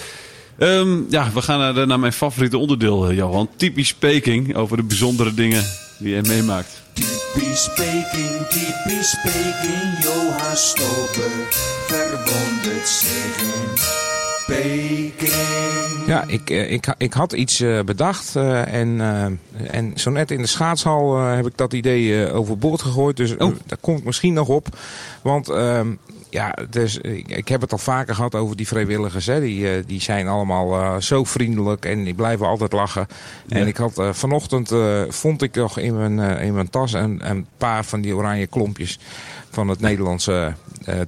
Ehm, 0.58 1.02
ja, 1.10 1.32
we 1.32 1.42
gaan 1.42 1.60
naar, 1.60 1.88
naar 1.88 2.00
mijn 2.00 2.14
favoriete 2.14 2.58
onderdeel, 2.58 3.14
Johan. 3.14 3.50
Typisch 3.56 3.94
Peking 3.94 4.56
over 4.56 4.78
de 4.78 4.84
bijzondere 4.84 5.34
dingen 5.34 5.64
die 6.00 6.16
je 6.16 6.22
meemaakt. 6.28 6.82
Typisch 6.94 7.70
Peking, 7.76 8.48
typisch 8.48 9.16
Peking, 9.24 10.04
Johan 10.04 10.56
Stober 10.56 11.32
verwondert 11.88 12.88
zich 12.88 13.42
in 13.42 13.68
Peking. 14.46 16.08
Ja, 16.08 16.24
ik, 16.28 16.50
eh, 16.50 16.72
ik, 16.72 16.94
ik 16.98 17.14
had 17.14 17.34
iets 17.34 17.60
eh, 17.60 17.80
bedacht 17.82 18.36
eh, 18.36 18.74
en, 18.74 19.02
eh, 19.02 19.76
en 19.76 19.92
zo 19.96 20.10
net 20.10 20.32
in 20.32 20.42
de 20.42 20.48
schaatshal 20.48 21.18
eh, 21.18 21.36
heb 21.36 21.46
ik 21.48 21.58
dat 21.58 21.74
idee 21.74 22.32
overboord 22.32 22.82
gegooid. 22.82 23.18
Dus 23.18 23.32
Oh. 23.38 23.56
daar 23.66 23.78
kom 23.82 23.98
ik 23.98 24.04
misschien 24.04 24.34
nog 24.34 24.48
op. 24.48 24.68
Want 25.22 25.50
ehm, 25.50 25.88
ja, 26.30 26.56
dus, 26.70 26.98
ik, 26.98 27.28
ik 27.28 27.48
heb 27.48 27.62
het 27.62 27.72
al 27.72 27.78
vaker 27.78 28.16
gehad 28.16 28.36
over 28.36 28.56
die 28.56 28.68
vrijwilligers. 28.68 29.26
Hè. 29.26 29.40
Die, 29.40 29.70
eh, 29.70 29.84
die 29.86 30.02
zijn 30.02 30.28
allemaal 30.28 30.82
eh, 30.82 30.98
zo 30.98 31.24
vriendelijk 31.24 31.86
en 31.86 32.04
die 32.04 32.14
blijven 32.14 32.46
altijd 32.46 32.72
lachen. 32.72 33.08
En 33.48 33.68
ik 33.68 33.78
had 33.78 33.98
eh, 33.98 34.14
vanochtend 34.14 34.72
vond 35.10 35.42
ik 35.42 35.56
nog 35.56 35.78
in 35.78 35.96
mijn, 35.98 36.40
in 36.40 36.54
mijn 36.54 36.70
tas 36.70 36.94
een, 36.94 37.30
een 37.30 37.46
paar 37.58 37.86
van 37.86 38.02
die 38.02 38.16
oranje 38.16 38.48
klompjes 38.48 39.00
van 39.50 39.68
het 39.68 39.80
Nederlandse 39.80 40.54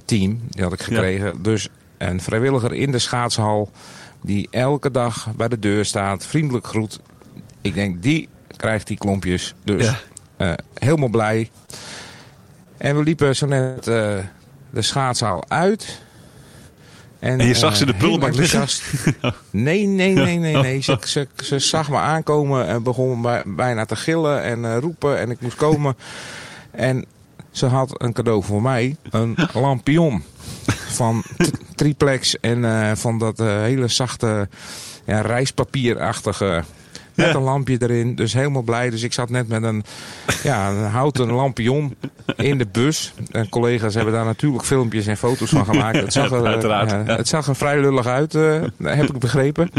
team. 0.04 0.40
Die 0.48 0.62
had 0.62 0.72
ik 0.72 0.82
gekregen. 0.82 1.42
Dus 1.42 1.68
een 1.98 2.20
vrijwilliger 2.20 2.72
in 2.72 2.92
de 2.92 2.98
schaatshal 2.98 3.70
die 4.20 4.48
elke 4.50 4.90
dag 4.90 5.28
bij 5.36 5.48
de 5.48 5.58
deur 5.58 5.84
staat, 5.84 6.26
vriendelijk 6.26 6.66
groet. 6.66 7.00
Ik 7.60 7.74
denk, 7.74 8.02
die 8.02 8.28
krijgt 8.56 8.86
die 8.86 8.98
klompjes. 8.98 9.54
Dus 9.64 9.94
Ja. 10.36 10.56
helemaal 10.78 11.08
blij. 11.08 11.50
En 12.76 12.96
we 12.96 13.02
liepen 13.02 13.36
zo 13.36 13.46
net 13.46 13.90
de 14.72 14.82
schaatszaal 14.82 15.44
uit. 15.48 16.00
En 17.18 17.46
je 17.46 17.54
zag 17.54 17.76
ze 17.76 17.86
de 17.86 17.92
eh, 17.92 17.98
prullenbak 17.98 18.34
liggen? 18.34 18.66
Nee, 19.50 19.86
nee, 19.86 20.14
nee, 20.14 20.38
nee. 20.38 20.56
nee. 20.56 20.80
Ze, 20.82 20.98
ze, 21.04 21.28
ze 21.42 21.58
zag 21.58 21.88
me 21.90 21.96
aankomen 21.96 22.66
en 22.66 22.82
begon 22.82 23.22
bij- 23.22 23.42
bijna 23.46 23.84
te 23.84 23.96
gillen 23.96 24.42
en 24.42 24.64
eh, 24.64 24.76
roepen. 24.78 25.18
En 25.18 25.30
ik 25.30 25.40
moest 25.40 25.56
komen. 25.56 25.96
En 26.70 27.04
ze 27.50 27.66
had 27.66 28.02
een 28.02 28.12
cadeau 28.12 28.42
voor 28.42 28.62
mij. 28.62 28.96
Een 29.10 29.36
lampion 29.52 30.22
van 30.88 31.22
triplex 31.74 32.40
en 32.40 32.64
eh, 32.64 32.90
van 32.94 33.18
dat 33.18 33.38
hele 33.38 33.88
zachte 33.88 34.48
ja, 35.06 35.20
rijstpapierachtige 35.20 36.62
Met 37.14 37.34
een 37.34 37.42
lampje 37.42 37.76
erin. 37.78 38.14
Dus 38.14 38.32
helemaal 38.32 38.62
blij. 38.62 38.90
Dus 38.90 39.02
ik 39.02 39.12
zat 39.12 39.30
net 39.30 39.48
met 39.48 39.62
een, 39.62 39.84
ja, 40.42 40.70
een 40.70 40.90
houten 40.90 41.32
lampion 41.32 41.96
in 42.36 42.58
de 42.58 42.66
bus. 42.72 43.14
En 43.30 43.48
collega's 43.48 43.94
hebben 43.94 44.12
daar 44.12 44.24
natuurlijk 44.24 44.64
filmpjes 44.64 45.06
en 45.06 45.16
foto's 45.16 45.50
van 45.50 45.64
gemaakt. 45.64 46.00
Het 46.00 46.12
zag 46.12 46.30
er, 46.30 46.44
Uiteraard. 46.46 47.06
het 47.06 47.28
zag 47.28 47.46
er 47.46 47.56
vrij 47.56 47.80
lullig 47.80 48.06
uit, 48.06 48.34
eh, 48.34 48.60
heb 48.82 49.08
ik 49.08 49.18
begrepen. 49.18 49.70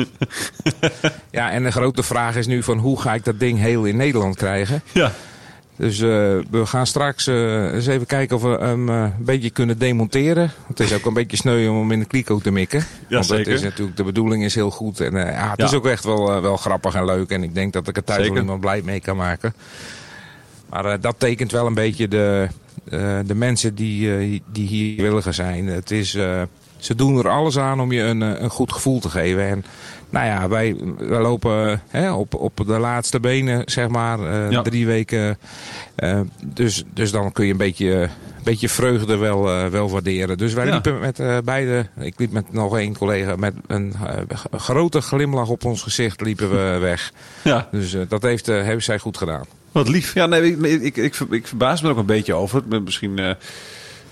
Ja, 1.32 1.52
en 1.52 1.64
de 1.64 1.72
grote 1.72 2.04
vraag 2.04 2.36
is 2.36 2.48
nu 2.48 2.64
van 2.64 2.78
hoe 2.78 3.02
ga 3.02 3.14
ik 3.14 3.24
dat 3.26 3.40
ding 3.40 3.60
heel 3.60 3.84
in 3.86 3.98
Nederland 3.98 4.36
krijgen? 4.36 4.82
Ja. 4.92 5.12
Dus 5.78 6.00
eh, 6.00 6.08
we 6.50 6.66
gaan 6.66 6.88
straks 6.88 7.28
eh, 7.28 7.74
eens 7.74 7.88
even 7.88 8.06
kijken 8.08 8.36
of 8.36 8.42
we 8.42 8.58
hem 8.60 8.90
eh, 8.90 8.96
een 9.02 9.26
beetje 9.26 9.50
kunnen 9.50 9.78
demonteren. 9.78 10.52
Het 10.68 10.80
is 10.80 10.94
ook 10.94 11.06
een 11.06 11.14
beetje 11.14 11.38
sneu 11.38 11.68
om 11.68 11.78
hem 11.80 11.92
in 11.92 12.00
de 12.00 12.06
kliko 12.06 12.40
te 12.40 12.52
mikken. 12.52 12.86
Want 13.10 13.26
zeker. 13.26 13.46
het 13.46 13.54
is 13.54 13.62
natuurlijk, 13.62 13.98
de 13.98 14.04
bedoeling 14.04 14.44
is 14.44 14.56
heel 14.56 14.72
goed. 14.72 15.00
En 15.00 15.14
ja, 15.14 15.50
het 15.50 15.60
Ja. 15.60 15.66
is 15.66 15.74
ook 15.74 15.86
echt 15.86 16.04
wel, 16.04 16.42
wel 16.42 16.58
grappig 16.58 16.96
en 16.96 17.06
leuk. 17.06 17.30
En 17.30 17.44
ik 17.44 17.54
denk 17.54 17.74
dat 17.74 17.88
ik 17.88 17.98
er 17.98 18.04
thuis 18.04 18.18
Zeker. 18.20 18.34
wel 18.34 18.44
iemand 18.44 18.62
blij 18.62 18.82
mee 18.82 19.00
kan 19.00 19.18
maken. 19.18 19.54
Maar 20.70 21.00
dat 21.02 21.16
tekent 21.18 21.52
wel 21.52 21.66
een 21.66 21.74
beetje 21.74 22.08
de, 22.08 22.48
de 23.26 23.36
mensen 23.36 23.76
die, 23.76 24.42
die 24.52 24.68
hier 24.68 25.02
williger 25.02 25.34
zijn. 25.34 25.68
Het 25.68 25.92
is, 25.92 26.12
ze 26.78 26.96
doen 26.96 27.18
er 27.18 27.30
alles 27.30 27.58
aan 27.58 27.80
om 27.80 27.92
je 27.92 28.02
een, 28.02 28.22
een 28.22 28.50
goed 28.50 28.72
gevoel 28.74 29.00
te 29.00 29.10
geven. 29.10 29.48
En 29.48 29.66
nou 30.14 30.26
ja, 30.26 30.48
wij, 30.48 30.76
wij 30.98 31.22
lopen 31.22 31.82
hè, 31.88 32.12
op, 32.12 32.36
op 32.36 32.58
de 32.66 32.80
laatste 32.80 33.20
benen, 33.20 33.62
zeg 33.66 33.88
maar, 33.88 34.20
eh, 34.20 34.52
Ja. 34.52 34.62
drie 34.62 34.86
weken. 34.86 35.38
Eh, 35.96 36.20
dus, 36.46 36.84
dus 36.94 37.12
dan 37.12 37.32
kun 37.32 37.46
je 37.46 37.52
een 37.52 37.58
beetje, 37.58 37.92
een 38.02 38.10
beetje 38.44 38.70
vreugde 38.70 39.18
wel, 39.18 39.50
eh, 39.50 39.66
wel 39.68 39.90
waarderen. 39.90 40.38
Dus 40.38 40.54
wij 40.54 40.66
Ja. 40.66 40.72
liepen 40.72 41.00
met 41.00 41.22
beide, 41.46 41.88
ik 42.00 42.14
liep 42.18 42.32
met 42.32 42.54
nog 42.54 42.78
één 42.78 42.98
collega, 42.98 43.36
met 43.36 43.54
een 43.68 43.94
grote 44.52 45.02
glimlach 45.02 45.48
op 45.50 45.66
ons 45.66 45.82
gezicht 45.82 46.22
liepen 46.22 46.50
we 46.50 46.78
weg. 46.90 47.12
Ja. 47.44 47.68
Dus 47.72 47.96
dat 48.08 48.22
heeft, 48.22 48.46
hebben 48.46 48.84
zij 48.84 49.00
goed 49.00 49.18
gedaan. 49.18 49.44
Wat 49.72 49.88
lief. 49.88 50.14
Ja, 50.14 50.26
nee, 50.26 50.52
ik, 50.58 50.82
ik, 50.82 50.98
ik, 50.98 51.16
ik 51.30 51.48
verbaas 51.48 51.82
me 51.82 51.88
er 51.88 51.94
ook 51.94 52.00
een 52.00 52.06
beetje 52.06 52.34
over. 52.34 52.62
Misschien 52.84 53.36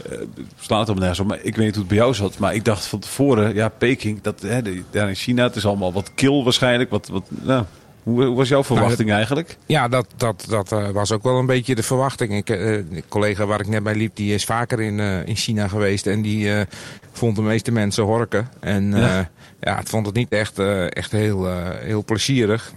eh, 0.09 0.17
slaat 0.59 0.89
op 0.89 0.99
nergens 0.99 1.19
op, 1.19 1.27
maar 1.27 1.39
ik 1.41 1.55
weet 1.55 1.65
niet 1.65 1.75
hoe 1.75 1.83
het 1.83 1.87
bij 1.87 1.97
jou 1.97 2.13
zat. 2.13 2.37
Maar 2.37 2.55
ik 2.55 2.65
dacht 2.65 2.85
van 2.85 2.99
tevoren, 2.99 3.53
ja, 3.53 3.69
Peking, 3.69 4.21
dat, 4.21 4.41
hè, 4.41 4.61
daar 4.89 5.09
in 5.09 5.15
China, 5.15 5.43
het 5.43 5.55
is 5.55 5.65
allemaal 5.65 5.93
wat 5.93 6.11
kil 6.15 6.43
waarschijnlijk. 6.43 6.89
Wat, 6.89 7.07
wat, 7.07 7.23
nou, 7.29 7.65
hoe, 8.03 8.23
hoe 8.23 8.35
was 8.35 8.49
jouw 8.49 8.63
verwachting 8.63 9.11
eigenlijk? 9.11 9.57
Ja, 9.65 9.87
dat, 9.87 10.07
dat, 10.17 10.45
dat 10.49 10.71
eh, 10.71 10.89
was 10.89 11.11
ook 11.11 11.23
wel 11.23 11.37
een 11.37 11.45
beetje 11.45 11.75
de 11.75 11.83
verwachting. 11.83 12.35
Ik, 12.35 12.49
eh, 12.49 12.83
collega 13.07 13.45
waar 13.45 13.59
ik 13.59 13.67
net 13.67 13.83
bij 13.83 13.95
liep, 13.95 14.15
die 14.15 14.33
is 14.33 14.45
vaker 14.45 14.81
in, 14.81 14.99
in 14.99 15.35
China 15.35 15.67
geweest. 15.67 16.07
En 16.07 16.21
die 16.21 16.65
vond 17.11 17.35
de 17.35 17.41
meeste 17.41 17.71
mensen 17.71 18.03
horken. 18.03 18.49
En 18.59 18.91
Ja. 18.97 19.29
ja. 19.59 19.75
het 19.77 19.89
vond 19.89 20.05
het 20.05 20.15
niet 20.15 20.29
echt, 20.29 20.59
echt 20.89 21.11
heel, 21.11 21.47
heel 21.79 22.03
plezierig. 22.03 22.73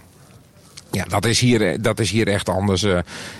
Ja, 0.95 1.03
dat 1.03 1.25
is 1.25 1.39
hier, 1.39 1.67
eh, 1.67 1.77
dat 1.81 1.99
is 1.99 2.11
hier 2.11 2.27
echt 2.27 2.49
anders. 2.49 2.83
eh. 2.83 2.99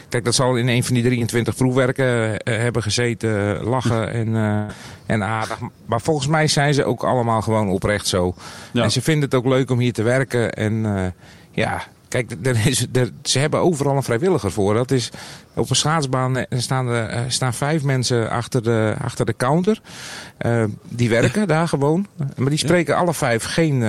kijk, 0.10 0.26
dat 0.26 0.36
zal 0.36 0.56
in 0.56 0.68
een 0.68 0.84
van 0.84 0.94
die 0.94 1.04
23 1.04 1.56
proefwerken 1.56 2.40
eh, 2.40 2.58
hebben 2.58 2.84
gezeten, 2.84 3.64
lachen 3.64 4.12
en, 4.14 4.36
eh, 4.36 4.62
en 5.06 5.24
aardig. 5.24 5.60
Maar 5.86 6.02
volgens 6.02 6.28
mij 6.28 6.48
zijn 6.48 6.74
ze 6.74 6.84
ook 6.84 7.04
allemaal 7.04 7.42
gewoon 7.42 7.70
oprecht 7.70 8.08
zo. 8.08 8.36
Ja. 8.72 8.84
En 8.84 8.92
ze 8.92 9.02
vinden 9.02 9.24
het 9.24 9.34
ook 9.36 9.46
leuk 9.46 9.70
om 9.72 9.80
hier 9.80 9.94
te 9.94 10.04
werken. 10.04 10.54
En 10.54 11.14
ja, 11.52 11.84
kijk, 12.08 12.32
er 12.44 12.66
is, 12.66 12.88
er, 12.94 13.10
ze 13.24 13.40
hebben 13.40 13.60
overal 13.60 13.96
een 13.96 14.04
vrijwilliger 14.04 14.52
voor. 14.52 14.74
Dat 14.74 14.92
is, 14.92 15.10
op 15.54 15.70
een 15.70 15.76
schaatsbaan 15.76 16.46
staan, 16.50 16.88
er, 16.88 17.32
staan 17.32 17.54
vijf 17.54 17.84
mensen 17.84 18.30
achter 18.30 18.64
de, 18.64 18.96
achter 19.02 19.26
de 19.26 19.36
counter. 19.38 19.82
Die 20.90 21.10
werken 21.10 21.48
daar 21.48 21.68
gewoon. 21.68 22.08
Maar 22.36 22.50
die 22.50 22.58
spreken 22.58 22.96
alle 22.96 23.14
vijf 23.14 23.44
geen, 23.44 23.84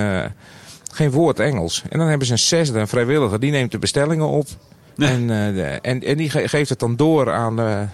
geen 0.93 1.11
woord 1.11 1.39
Engels. 1.39 1.83
En 1.89 1.99
dan 1.99 2.07
hebben 2.07 2.27
ze 2.27 2.33
een 2.33 2.39
zesde, 2.39 2.79
een 2.79 2.87
vrijwilliger. 2.87 3.39
Die 3.39 3.51
neemt 3.51 3.71
de 3.71 3.79
bestellingen 3.79 4.27
op. 4.27 4.47
En, 4.97 5.21
eh, 5.21 5.53
de, 5.55 5.61
en, 5.81 6.03
en 6.03 6.17
die 6.17 6.29
ge- 6.29 6.47
geeft 6.47 6.69
het 6.69 6.79
dan 6.79 6.95
door 6.95 7.31
aan 7.33 7.55
de, 7.55 7.85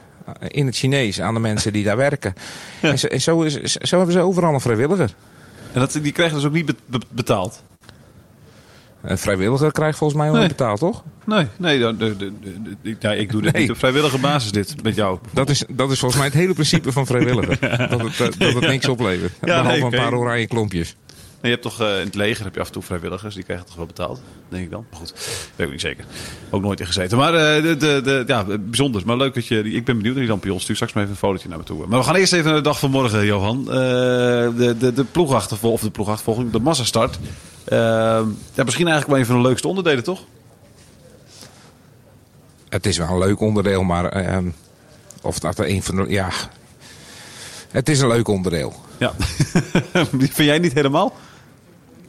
in 0.47 0.65
het 0.65 0.75
Chinees 0.75 1.21
aan 1.21 1.33
de 1.33 1.39
mensen 1.39 1.73
die 1.73 1.83
daar 1.83 1.97
werken. 1.97 2.33
En, 2.81 2.99
zo, 2.99 3.07
en 3.07 3.21
zo, 3.21 3.41
is, 3.41 3.61
zo 3.63 3.95
hebben 3.97 4.13
ze 4.15 4.19
overal 4.21 4.53
een 4.53 4.61
vrijwilliger. 4.61 5.13
En 5.73 5.79
dat, 5.79 5.99
die 6.01 6.11
krijgen 6.11 6.35
dus 6.35 6.45
ook 6.45 6.53
niet 6.53 6.65
be- 6.65 6.75
be- 6.85 6.99
betaald? 7.09 7.63
Een 9.01 9.17
vrijwilliger 9.17 9.71
krijgt 9.71 9.97
volgens 9.97 10.19
mij 10.19 10.29
wel 10.31 10.39
Nee. 10.39 10.47
betaald, 10.47 10.79
toch? 10.79 11.03
Nee, 11.25 11.47
nee 11.57 11.79
de, 11.79 12.31
ja, 12.99 13.11
ik 13.13 13.31
doe 13.31 13.41
dit 13.41 13.53
Nee. 13.53 13.61
niet 13.61 13.71
op 13.71 13.77
vrijwillige 13.77 14.17
basis 14.17 14.51
dit, 14.51 14.83
met 14.83 14.95
jou. 14.95 15.19
Dat 15.31 15.49
is, 15.49 15.63
dat 15.69 15.91
is 15.91 15.99
volgens 15.99 16.19
mij 16.21 16.29
het 16.29 16.39
hele 16.39 16.53
principe 16.53 16.91
van 16.91 17.05
vrijwilliger. 17.05 17.59
Dat, 17.89 18.01
het, 18.01 18.19
eh, 18.19 18.39
dat 18.39 18.53
het 18.53 18.67
niks 18.67 18.87
oplevert. 18.87 19.39
Behalve 19.39 19.81
een 19.83 19.89
paar 19.89 20.13
oranje 20.13 20.47
klompjes. 20.47 20.95
Je 21.43 21.49
hebt 21.49 21.61
toch 21.61 21.81
eh, 21.81 21.99
in 21.99 22.05
het 22.05 22.15
leger 22.15 22.43
heb 22.43 22.53
je 22.53 22.59
af 22.59 22.67
en 22.67 22.73
toe 22.73 22.81
vrijwilligers, 22.81 23.35
die 23.35 23.43
krijgen 23.43 23.65
toch 23.65 23.75
wel 23.75 23.85
betaald, 23.85 24.21
denk 24.49 24.63
ik 24.63 24.71
dan. 24.71 24.85
Maar 24.89 24.99
goed, 24.99 25.13
weet 25.55 25.65
ik 25.65 25.71
niet 25.71 25.81
zeker. 25.81 26.05
Ook 26.49 26.61
nooit 26.61 26.79
in 26.79 26.85
gezeten. 26.85 27.17
Maar 27.17 27.33
eh, 27.33 27.63
de, 27.63 27.77
de, 27.77 28.01
de, 28.03 28.23
ja, 28.27 28.45
bijzonder. 28.59 29.01
Maar 29.05 29.17
leuk 29.17 29.33
dat 29.33 29.47
je, 29.47 29.63
ik 29.63 29.85
ben 29.85 29.95
benieuwd 29.95 30.13
naar 30.13 30.23
die 30.23 30.31
lampion. 30.31 30.59
Stuur 30.59 30.75
straks 30.75 30.93
maar 30.93 31.03
even 31.03 31.15
een 31.15 31.21
fotootje 31.21 31.49
naar 31.49 31.57
me 31.57 31.63
toe. 31.63 31.87
Maar 31.87 31.99
we 31.99 32.05
gaan 32.05 32.15
eerst 32.15 32.33
even 32.33 32.45
naar 32.45 32.55
de 32.55 32.61
dag 32.61 32.79
van 32.79 32.91
morgen, 32.91 33.25
Johan. 33.25 33.59
Eh, 33.59 33.75
de, 34.55 34.75
de, 34.79 34.93
de 34.93 35.03
ploegachtervolging, 35.03 35.81
of 35.81 35.87
de 35.87 35.91
ploegachtervolging, 35.91 36.51
de 36.51 36.59
massastart. 36.59 37.19
Ja, 37.65 38.23
misschien 38.63 38.87
eigenlijk 38.87 39.07
wel 39.07 39.17
een 39.17 39.25
van 39.25 39.35
de 39.35 39.47
leukste 39.47 39.67
onderdelen, 39.67 40.03
toch? 40.03 40.23
Het 42.69 42.85
is 42.85 42.97
wel 42.97 43.09
een 43.09 43.17
leuk 43.17 43.39
onderdeel, 43.39 43.83
maar 43.83 44.05
ehm, 44.05 44.49
of 45.21 45.39
dat 45.39 45.59
er 45.59 45.69
een 45.69 45.83
van 45.83 45.95
de. 45.95 46.05
Ja. 46.07 46.29
Het 47.69 47.89
is 47.89 47.99
een 47.99 48.07
leuk 48.07 48.27
onderdeel. 48.27 48.73
Ja. 48.97 49.13
Die 50.11 50.33
vind 50.33 50.47
jij 50.49 50.59
niet 50.59 50.73
helemaal? 50.73 51.13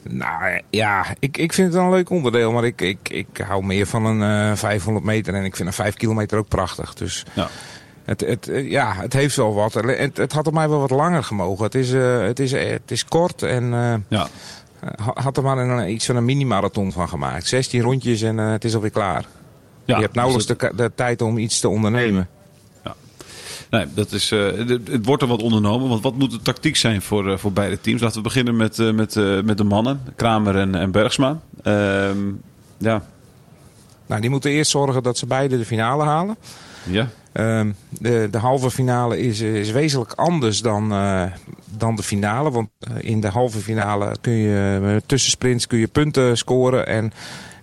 Nou 0.08 0.60
ja, 0.70 1.04
ik, 1.18 1.36
ik 1.36 1.52
vind 1.52 1.66
het 1.66 1.76
wel 1.76 1.84
een 1.84 1.90
leuk 1.96 2.10
onderdeel, 2.10 2.52
maar 2.52 2.64
ik, 2.64 2.80
ik, 2.80 2.98
ik 3.08 3.26
hou 3.46 3.64
meer 3.64 3.86
van 3.86 4.04
een 4.04 4.50
eh 4.50 4.56
500 4.56 5.04
meter 5.06 5.34
en 5.34 5.44
ik 5.44 5.56
vind 5.56 5.68
een 5.68 5.74
5 5.74 5.94
kilometer 5.94 6.38
ook 6.38 6.48
prachtig. 6.48 6.94
Dus 6.94 7.24
Ja. 7.32 7.48
het, 8.04 8.20
het, 8.20 8.48
eh, 8.48 8.70
ja, 8.70 8.94
het 8.96 9.12
heeft 9.12 9.36
wel 9.36 9.54
wat. 9.54 9.74
Het, 9.74 10.16
het 10.16 10.32
had 10.32 10.46
op 10.46 10.52
mij 10.54 10.68
wel 10.68 10.80
wat 10.80 10.90
langer 10.90 11.24
gemogen. 11.24 11.64
Het 11.64 11.74
is, 11.74 11.92
eh, 11.92 12.20
het 12.20 12.40
is, 12.40 12.52
het 12.52 12.90
is 12.90 13.04
kort 13.04 13.42
en 13.42 13.70
Ja. 14.08 14.26
ha- 14.96 15.22
had 15.22 15.36
er 15.36 15.42
maar 15.42 15.58
een, 15.58 15.90
iets 15.90 16.06
van 16.06 16.16
een 16.16 16.24
mini-marathon 16.24 16.92
van 16.92 17.08
gemaakt. 17.08 17.46
16 17.46 17.80
rondjes 17.82 18.22
en 18.22 18.36
het 18.38 18.64
is 18.64 18.74
alweer 18.74 18.90
klaar. 18.90 19.24
ja. 19.84 19.96
je 19.96 20.02
hebt 20.02 20.14
nauwelijks 20.14 20.46
Dus 20.46 20.58
de, 20.58 20.72
de 20.76 20.92
tijd 20.94 21.22
om 21.22 21.38
iets 21.38 21.60
te 21.60 21.68
ondernemen. 21.68 22.28
Nee, 23.74 23.86
dat 23.94 24.12
is, 24.12 24.30
eh, 24.30 24.38
het, 24.66 25.04
wordt 25.06 25.22
er 25.22 25.28
wat 25.28 25.42
ondernomen. 25.42 25.88
Want 25.88 26.02
wat 26.02 26.16
moet 26.16 26.30
de 26.30 26.42
tactiek 26.42 26.76
zijn 26.76 27.02
voor, 27.02 27.30
eh, 27.30 27.38
voor 27.38 27.52
beide 27.52 27.80
teams? 27.80 28.00
Laten 28.00 28.16
we 28.16 28.22
beginnen 28.22 28.56
met, 28.56 28.78
eh, 28.78 28.90
met, 28.90 29.14
met 29.44 29.58
de 29.58 29.64
mannen. 29.64 30.00
Kramer 30.16 30.56
en, 30.56 30.74
en 30.74 30.90
Bergsma. 30.90 31.40
Ehm, 31.62 32.18
ja. 32.78 33.02
Nou, 34.06 34.20
die 34.20 34.30
moeten 34.30 34.50
eerst 34.50 34.70
zorgen 34.70 35.02
dat 35.02 35.18
ze 35.18 35.26
beide 35.26 35.58
de 35.58 35.64
finale 35.64 36.04
halen. 36.04 36.36
Ja. 36.82 37.08
Ehm, 37.32 37.70
de, 37.88 38.28
de 38.30 38.38
halve 38.38 38.70
finale 38.70 39.18
is, 39.18 39.40
is 39.40 39.70
wezenlijk 39.70 40.12
anders 40.12 40.60
dan, 40.60 40.88
dan 41.64 41.96
de 41.96 42.02
finale. 42.02 42.50
Want 42.50 42.68
in 42.98 43.20
de 43.20 43.28
halve 43.28 43.58
finale 43.58 44.16
kun 44.20 44.32
je 44.32 44.78
met 44.82 45.08
tussensprints 45.08 45.66
kun 45.66 45.78
je 45.78 45.86
punten 45.86 46.36
scoren. 46.36 46.86
En 46.86 47.12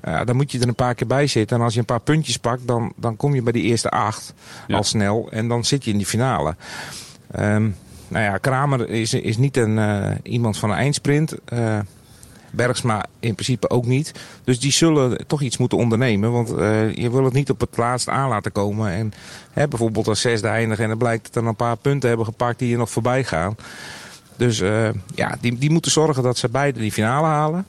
dan 0.01 0.35
moet 0.35 0.51
je 0.51 0.59
er 0.59 0.67
een 0.67 0.75
paar 0.75 0.95
keer 0.95 1.07
bij 1.07 1.27
zitten. 1.27 1.57
En 1.57 1.63
als 1.63 1.73
je 1.73 1.79
een 1.79 1.85
paar 1.85 1.99
puntjes 1.99 2.37
pakt, 2.37 2.67
dan, 2.67 2.93
dan 2.95 3.17
kom 3.17 3.35
je 3.35 3.41
bij 3.41 3.53
die 3.53 3.63
eerste 3.63 3.89
acht 3.89 4.33
Ja. 4.67 4.75
al 4.75 4.83
snel. 4.83 5.27
En 5.31 5.47
dan 5.47 5.65
zit 5.65 5.85
je 5.85 5.91
in 5.91 5.97
die 5.97 6.05
finale. 6.05 6.55
Ehm, 7.31 7.69
nou 8.07 8.23
ja, 8.23 8.37
Kramer 8.37 8.89
is, 8.89 9.13
is 9.13 9.37
niet 9.37 9.57
een, 9.57 9.77
eh, 9.77 10.11
iemand 10.23 10.57
van 10.57 10.69
een 10.69 10.77
eindsprint. 10.77 11.35
Eh, 11.45 11.79
Bergsma 12.53 13.05
in 13.19 13.33
principe 13.33 13.69
ook 13.69 13.85
niet. 13.85 14.11
Dus 14.43 14.59
die 14.59 14.71
zullen 14.71 15.27
toch 15.27 15.41
iets 15.41 15.57
moeten 15.57 15.77
ondernemen. 15.77 16.31
Want 16.31 16.51
eh, 16.55 16.93
je 16.95 17.11
wil 17.11 17.23
het 17.23 17.33
niet 17.33 17.49
op 17.49 17.59
het 17.59 17.77
laatst 17.77 18.09
aan 18.09 18.29
laten 18.29 18.51
komen. 18.51 18.91
En 18.91 19.13
hè, 19.51 19.67
bijvoorbeeld 19.67 20.07
als 20.07 20.21
zesde 20.21 20.47
eindigen 20.47 20.83
en 20.83 20.89
dan 20.89 20.97
blijkt 20.97 21.33
dat 21.33 21.43
er 21.43 21.49
een 21.49 21.55
paar 21.55 21.77
punten 21.77 22.07
hebben 22.09 22.25
gepakt 22.27 22.59
die 22.59 22.69
je 22.69 22.77
nog 22.77 22.89
voorbij 22.89 23.23
gaan. 23.23 23.55
Dus 24.37 24.57
ja, 25.15 25.37
die, 25.41 25.57
die 25.57 25.69
moeten 25.71 25.91
zorgen 25.91 26.23
dat 26.23 26.37
ze 26.37 26.49
beide 26.49 26.79
die 26.79 26.91
finale 26.91 27.27
halen. 27.27 27.65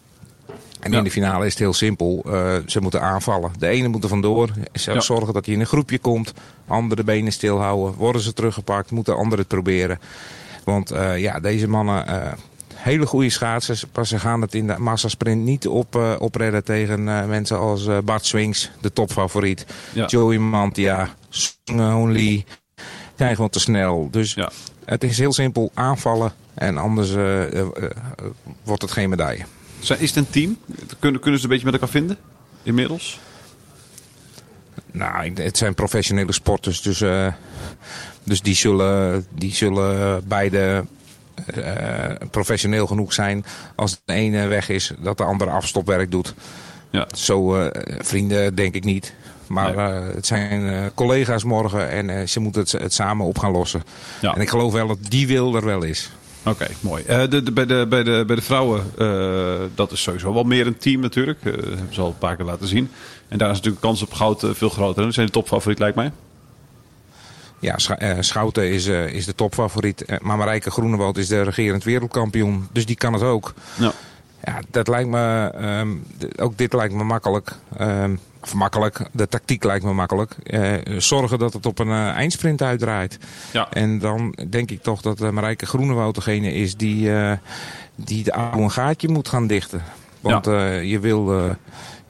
En 0.83 0.91
Ja. 0.93 0.99
in 0.99 1.05
de 1.05 1.11
finale 1.11 1.45
is 1.47 1.51
het 1.53 1.59
heel 1.59 1.73
simpel. 1.73 2.23
Eh, 2.27 2.55
ze 2.67 2.81
moeten 2.81 3.01
aanvallen. 3.01 3.51
De 3.59 3.67
ene 3.69 3.89
moet 3.89 4.03
er 4.03 4.09
vandoor. 4.09 4.49
Ze 4.73 4.93
Ja. 4.93 5.01
Zorgen 5.01 5.35
dat 5.35 5.45
hij 5.47 5.55
in 5.55 5.61
een 5.61 5.67
groepje 5.67 5.99
komt. 5.99 6.33
Andere 6.67 7.05
benen 7.05 7.33
stilhouden. 7.33 7.95
Worden 7.99 8.23
ze 8.23 8.33
teruggepakt. 8.33 8.91
Moeten 8.91 9.17
anderen 9.17 9.39
het 9.39 9.49
proberen. 9.49 10.01
Want 10.65 10.91
eh, 10.91 11.19
ja, 11.19 11.41
deze 11.41 11.69
mannen... 11.69 12.07
eh, 12.07 12.33
hele 12.75 13.07
goede 13.07 13.31
schaatsers. 13.31 13.85
Maar 13.95 14.07
ze 14.07 14.19
gaan 14.19 14.41
het 14.41 14.55
in 14.55 14.67
de 14.67 14.79
massasprint 14.79 15.43
niet 15.45 15.67
op, 15.69 15.97
eh, 15.97 16.15
opredden 16.19 16.65
tegen 16.65 17.05
mensen 17.29 17.59
als 17.59 17.89
Bart 18.05 18.27
Swings, 18.27 18.71
de 18.81 18.93
topfavoriet. 18.93 19.67
Ja. 19.93 20.07
Joey 20.07 20.39
Mantia, 20.39 21.09
Sung 21.29 22.11
Lee. 22.13 22.45
Zijn 23.17 23.35
gewoon 23.35 23.51
te 23.51 23.61
snel. 23.61 24.09
Dus 24.11 24.35
Ja. 24.35 24.51
het 24.85 25.05
is 25.05 25.19
heel 25.19 25.33
simpel 25.33 25.71
aanvallen. 25.75 26.33
En 26.55 26.77
anders 26.79 27.13
wordt 28.65 28.83
het 28.83 28.91
geen 28.91 29.09
medaille. 29.09 29.45
Is 29.91 30.09
het 30.09 30.17
een 30.17 30.31
team? 30.31 30.59
Kunnen, 30.99 31.21
kunnen 31.21 31.41
ze 31.41 31.47
een 31.47 31.51
beetje 31.51 31.65
met 31.65 31.75
elkaar 31.75 31.89
vinden? 31.89 32.17
Inmiddels? 32.63 33.21
Nou, 34.91 35.33
het 35.35 35.57
zijn 35.57 35.75
professionele 35.75 36.33
sporters. 36.33 36.83
Dus, 36.83 37.01
eh, 37.01 37.33
dus 38.25 38.41
die, 38.41 38.55
zullen, 38.55 39.27
die 39.35 39.55
zullen 39.55 40.23
beide 40.29 40.85
eh, 41.55 42.11
professioneel 42.31 42.87
genoeg 42.87 43.13
zijn. 43.13 43.45
Als 43.75 44.01
de 44.05 44.13
ene 44.13 44.47
weg 44.47 44.69
is, 44.69 44.93
dat 44.99 45.17
de 45.17 45.25
andere 45.25 45.51
afstopwerk 45.51 46.11
doet. 46.11 46.35
Ja. 46.91 47.07
Zo 47.17 47.57
eh, 47.57 47.83
vrienden 48.03 48.55
denk 48.55 48.75
ik 48.75 48.85
niet. 48.85 49.15
Maar 49.47 49.77
Nee. 49.77 50.15
het 50.15 50.27
zijn 50.27 50.91
collega's 50.95 51.45
morgen 51.45 51.89
en 51.91 52.29
ze 52.29 52.41
moeten 52.41 52.63
het, 52.63 52.73
het 52.73 52.93
samen 52.93 53.27
op 53.27 53.39
gaan 53.39 53.51
lossen. 53.53 53.83
Ja. 54.21 54.35
En 54.35 54.41
ik 54.41 54.49
geloof 54.49 54.73
wel 54.73 54.87
dat 54.87 54.99
die 55.09 55.27
wil 55.27 55.55
er 55.57 55.65
wel 55.65 55.83
is. 55.83 56.11
Oké, 56.47 56.67
mooi. 56.81 57.03
Eh, 57.05 57.21
de, 57.29 57.43
de- 57.43 57.53
bij, 57.53 57.67
de, 57.67 57.87
bij, 57.89 58.03
de, 58.03 58.25
bij 58.27 58.37
de 58.37 58.43
vrouwen, 58.43 58.85
eh, 58.99 59.61
dat 59.75 59.93
is 59.93 60.03
sowieso 60.03 60.33
wel 60.35 60.45
meer 60.45 60.67
een 60.67 60.79
team 60.79 61.01
natuurlijk. 61.01 61.39
Eh, 61.45 61.53
Dat 61.53 61.65
hebben 61.65 61.95
ze 61.95 62.01
al 62.01 62.07
een 62.07 62.19
paar 62.19 62.37
keer 62.37 62.45
laten 62.45 62.69
zien. 62.69 62.91
En 63.29 63.39
daar 63.39 63.51
is 63.51 63.57
natuurlijk 63.57 63.83
de 63.83 63.89
kans 63.89 64.03
op 64.03 64.13
goud 64.13 64.43
eh, 64.43 64.51
veel 64.53 64.69
groter. 64.69 65.05
Dat 65.05 65.15
zijn 65.15 65.27
de 65.27 65.33
topfavoriet, 65.33 65.79
lijkt 65.79 65.97
mij. 65.97 66.13
Ja, 67.59 67.77
eh, 67.77 68.17
Schouten 68.21 68.71
is, 68.71 68.87
eh, 68.87 69.07
is 69.15 69.25
de 69.27 69.35
topfavoriet. 69.35 70.05
Eh, 70.05 70.19
maar 70.21 70.37
Marijke 70.37 70.71
Groenewold 70.71 71.17
is 71.17 71.29
de 71.29 71.43
regerend 71.43 71.85
wereldkampioen. 71.85 72.69
Dus 72.73 72.87
die 72.87 72.97
kan 72.97 73.13
het 73.13 73.23
ook. 73.23 73.55
Ja. 73.79 73.93
Ja, 74.45 74.61
dat 74.71 74.89
lijkt 74.89 75.09
me, 75.09 75.51
ehm, 75.55 75.91
ook 76.37 76.59
dit 76.59 76.73
lijkt 76.73 76.95
me 76.95 77.05
makkelijk. 77.05 77.57
Ehm, 77.77 78.15
of 78.43 78.55
makkelijk, 78.55 79.01
de 79.13 79.29
tactiek 79.29 79.65
lijkt 79.65 79.85
me 79.85 79.93
makkelijk. 79.93 80.37
Eh, 80.43 80.73
zorgen 80.99 81.39
dat 81.39 81.53
het 81.53 81.67
op 81.67 81.79
een 81.79 81.89
eh, 81.89 82.09
eindsprint 82.09 82.63
uitdraait. 82.63 83.19
Ja. 83.53 83.69
En 83.71 83.99
dan 83.99 84.35
denk 84.49 84.71
ik 84.71 84.83
toch 84.83 85.01
dat 85.01 85.21
uh, 85.21 85.31
Marijke 85.31 85.67
Groenewoud 85.67 86.15
degene 86.15 86.53
is 86.53 86.77
die, 86.77 87.11
die 87.95 88.25
de 88.25 88.33
oude 88.33 88.63
een 88.63 88.71
gaatje 88.71 89.09
moet 89.09 89.29
gaan 89.29 89.47
dichten. 89.47 89.83
Want 90.21 90.45
je, 90.45 90.99
wil, 91.01 91.57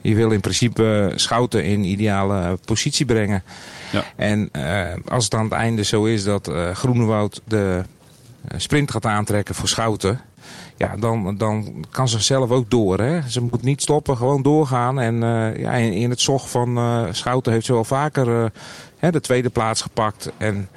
je 0.01 0.15
wil 0.15 0.31
in 0.31 0.39
principe 0.39 1.11
Schouten 1.15 1.63
in 1.63 1.83
ideale 1.83 2.57
positie 2.65 3.05
brengen. 3.05 3.43
Ja. 3.91 4.03
En 4.15 4.51
als 5.07 5.23
het 5.23 5.33
aan 5.33 5.43
het 5.43 5.53
einde 5.53 5.83
zo 5.83 6.03
is 6.03 6.23
dat 6.23 6.51
Groenewoud 6.73 7.41
de 7.47 7.83
sprint 8.57 8.91
gaat 8.91 9.05
aantrekken 9.05 9.55
voor 9.55 9.67
Schouten. 9.67 10.19
Ja, 10.77 10.95
dan, 10.95 11.37
dan 11.37 11.85
kan 11.89 12.07
ze 12.07 12.19
zelf 12.19 12.49
ook 12.49 12.69
door. 12.69 12.99
Hè? 12.99 13.29
Ze 13.29 13.41
moet 13.41 13.61
niet 13.61 13.81
stoppen, 13.81 14.17
gewoon 14.17 14.41
doorgaan. 14.41 14.99
En 14.99 15.23
eh, 15.23 15.57
ja, 15.57 15.71
in, 15.71 16.09
het 16.09 16.21
zog 16.21 16.49
van 16.49 16.77
eh, 16.77 17.03
Schouten 17.11 17.51
heeft 17.51 17.65
ze 17.65 17.73
wel 17.73 17.83
vaker 17.83 18.43
eh, 18.43 18.49
hè, 18.97 19.11
de 19.11 19.21
tweede 19.21 19.49
plaats 19.49 19.81
gepakt. 19.81 20.31
En, 20.37 20.69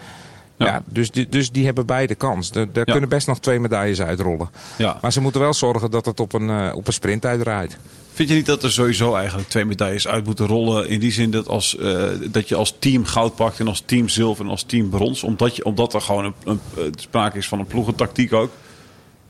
Ja. 0.57 0.67
ja. 0.67 0.83
dus, 0.87 1.11
die, 1.11 1.29
dus 1.29 1.51
die 1.51 1.65
hebben 1.65 1.87
beide 1.87 2.15
kans. 2.15 2.51
Ja. 2.53 2.85
kunnen 2.85 3.09
best 3.09 3.27
nog 3.27 3.39
twee 3.41 3.61
medailles 3.61 4.01
uitrollen. 4.01 4.51
Ja. 4.79 4.99
Maar 5.01 5.13
ze 5.13 5.21
moeten 5.21 5.41
wel 5.41 5.55
zorgen 5.55 5.91
dat 5.91 6.07
het 6.07 6.21
op 6.21 6.33
een, 6.33 6.51
eh, 6.51 6.73
op 6.75 6.87
een 6.87 6.93
sprint 6.93 7.25
uitdraait. 7.25 7.79
Vind 8.13 8.29
je 8.29 8.35
niet 8.35 8.47
dat 8.47 8.63
er 8.63 8.73
sowieso 8.73 9.15
eigenlijk 9.15 9.49
twee 9.49 9.65
medailles 9.65 10.09
uit 10.09 10.25
moeten 10.25 10.47
rollen? 10.47 10.89
In 10.89 11.01
die 11.01 11.13
zin 11.13 11.31
dat, 11.31 11.49
als, 11.49 11.77
eh, 11.77 12.05
dat 12.31 12.49
je 12.49 12.55
als 12.55 12.75
team 12.79 13.05
goud 13.05 13.35
pakt 13.35 13.61
en 13.61 13.69
als 13.69 13.83
team 13.87 14.09
zilver 14.09 14.45
en 14.45 14.51
als 14.51 14.63
team 14.63 14.89
brons. 14.91 15.23
Omdat, 15.23 15.57
je, 15.57 15.65
omdat 15.65 15.95
er 15.95 16.01
gewoon 16.01 16.25
een, 16.25 16.35
een, 16.45 16.61
eh, 16.77 16.85
sprake 16.95 17.39
is 17.39 17.49
van 17.49 17.59
een 17.59 17.67
ploegentactiek 17.67 18.33
ook. 18.33 18.51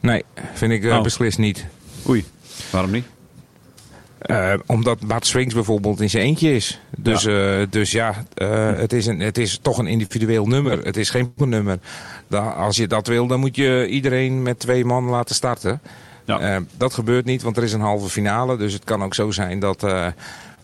Nee, 0.01 0.25
vind 0.55 0.73
ik 0.73 0.85
Oh. 0.85 1.03
beslist 1.03 1.39
niet. 1.39 1.67
Oei, 2.09 2.25
waarom 2.71 2.91
niet? 2.91 3.05
Eh, 4.27 4.53
omdat 4.67 5.07
Bart 5.07 5.27
Swings 5.27 5.55
bijvoorbeeld 5.55 6.01
in 6.01 6.11
zijn 6.11 6.25
eentje 6.25 6.55
is. 6.55 6.81
Dus 6.97 7.23
ja, 7.23 7.65
dus 7.71 7.91
ja 7.91 8.15
eh, 8.35 8.73
het, 8.77 8.93
is 8.93 9.07
een, 9.07 9.21
het 9.21 9.39
is 9.39 9.59
toch 9.63 9.79
een 9.79 9.87
individueel 9.87 10.47
nummer. 10.47 10.85
Het 10.85 10.97
is 10.97 11.11
geen 11.11 11.33
nummer. 11.37 11.79
Da- 12.29 12.51
als 12.51 12.77
je 12.77 12.87
dat 12.87 13.07
wil, 13.07 13.27
dan 13.27 13.41
moet 13.41 13.57
je 13.57 13.87
iedereen 13.89 14.43
met 14.43 14.59
twee 14.59 14.85
man 14.85 15.05
laten 15.05 15.35
starten. 15.35 15.81
Ja. 16.25 16.39
Eh, 16.41 16.57
dat 16.77 16.95
gebeurt 16.95 17.25
niet, 17.25 17.43
want 17.43 17.57
er 17.57 17.63
is 17.63 17.73
een 17.73 17.81
halve 17.81 18.09
finale. 18.09 18.57
Dus 18.57 18.73
het 18.73 18.85
kan 18.85 19.03
ook 19.03 19.15
zo 19.15 19.31
zijn 19.31 19.59
dat, 19.59 19.83
eh, 19.83 20.07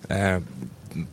eh, 0.08 0.36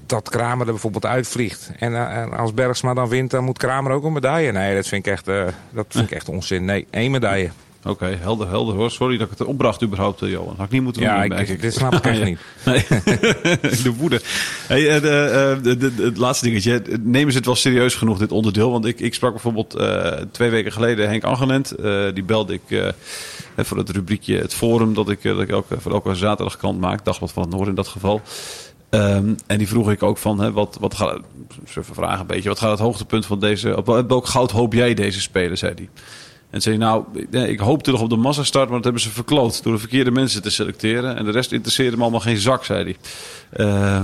dat 0.06 0.29
Kramer 0.29 0.65
er 0.65 0.72
bijvoorbeeld 0.72 1.06
uitvliegt. 1.06 1.72
En 1.79 1.96
eh, 1.96 2.39
als 2.39 2.53
Bergsma 2.53 2.94
dan 2.94 3.10
wint, 3.10 3.32
dan 3.32 3.44
moet 3.44 3.58
Kramer 3.58 3.91
ook 3.91 4.03
een 4.03 4.13
medaille. 4.13 4.51
Nee, 4.51 4.75
dat 4.75 4.88
vind 4.88 5.06
ik 5.06 5.12
echt, 5.12 5.27
eh, 5.27 5.44
dat 5.72 5.86
vind 5.89 6.06
ik 6.06 6.12
echt 6.12 6.29
onzin. 6.29 6.65
Nee, 6.65 6.88
één 6.89 7.12
medaille. 7.12 7.50
Oké, 7.83 8.05
helder, 8.05 8.48
helder 8.48 8.75
hoor. 8.75 8.91
Sorry 8.91 9.17
dat 9.17 9.31
ik 9.31 9.38
het 9.38 9.48
opbracht 9.48 9.83
überhaupt, 9.83 10.21
eh, 10.21 10.29
Johan. 10.29 10.53
Had 10.57 10.65
ik 10.65 10.71
niet 10.71 10.81
moeten 10.81 11.01
doen, 11.01 11.12
Ja, 11.12 11.25
merk 11.27 11.50
ik, 11.50 11.62
dit 11.62 11.74
snap 11.74 11.93
ik 11.93 12.05
echt 12.05 12.24
niet. 12.24 12.39
Nee, 12.65 12.86
de 13.83 13.93
woede. 13.98 14.21
Hey, 14.67 14.88
eh, 14.88 15.51
eh, 15.51 15.57
het 15.98 16.17
laatste 16.17 16.45
dingetje. 16.45 16.81
Nemen 17.01 17.31
ze 17.31 17.38
het 17.38 17.45
wel 17.45 17.55
serieus 17.55 17.95
genoeg, 17.95 18.17
dit 18.17 18.31
onderdeel? 18.31 18.71
Want 18.71 18.86
ik, 18.86 19.00
ik 19.00 19.13
sprak 19.13 19.31
bijvoorbeeld 19.31 19.77
twee 20.31 20.50
weken 20.50 20.71
geleden 20.71 21.09
Henk 21.09 21.24
Angenent. 21.24 21.75
Die 22.13 22.24
belde 22.24 22.53
ik 22.53 22.93
voor 23.57 23.77
het 23.77 23.89
rubriekje 23.89 24.38
Het 24.38 24.53
Forum 24.53 24.93
dat 24.93 25.09
ik, 25.09 25.24
dat 25.24 25.41
ik 25.41 25.50
elke, 25.50 25.79
voor 25.79 25.91
elke 25.91 26.15
zaterdagkrant 26.15 26.79
maak. 26.79 27.05
Dagblad 27.05 27.31
van 27.31 27.42
het 27.42 27.51
Noorden 27.51 27.70
in 27.70 27.75
dat 27.75 27.87
geval. 27.87 28.22
Ehm, 28.89 29.33
en 29.48 29.57
die 29.57 29.68
vroeg 29.68 29.92
ik 29.92 30.03
ook 30.03 30.18
van, 30.18 30.39
hè, 30.39 30.51
wat, 30.51 30.77
wat 30.79 30.96
gaat, 30.96 31.20
vragen 31.65 32.20
een 32.20 32.27
beetje, 32.27 32.50
wat 32.50 32.59
gaat 32.59 32.72
het 32.72 32.79
hoogtepunt 32.79 33.25
van 33.25 33.39
deze, 33.39 33.77
op 33.77 33.85
welk 33.85 34.25
goud 34.25 34.51
hoop 34.51 34.74
jij 34.74 34.94
deze 34.94 35.22
spelen, 35.22 35.57
zei 35.57 35.74
hij. 35.75 35.89
En 36.50 36.62
zei 36.62 36.77
nou, 36.77 37.03
ik 37.31 37.59
hoopte 37.59 37.92
nog 37.92 38.01
op 38.01 38.09
de 38.09 38.16
massastart, 38.16 38.66
maar 38.66 38.75
dat 38.75 38.83
hebben 38.83 39.01
ze 39.01 39.09
verkloot 39.09 39.64
door 39.64 39.74
de 39.74 39.79
verkeerde 39.79 40.12
mensen 40.12 40.42
te 40.42 40.50
selecteren. 40.50 41.18
En 41.18 41.25
de 41.25 41.31
rest 41.31 41.51
interesseerde 41.51 41.96
me 41.96 42.01
allemaal 42.01 42.20
geen 42.20 42.38
zak, 42.38 42.66
zei 42.66 42.83
hij. 42.83 42.96
Eh, 43.50 44.03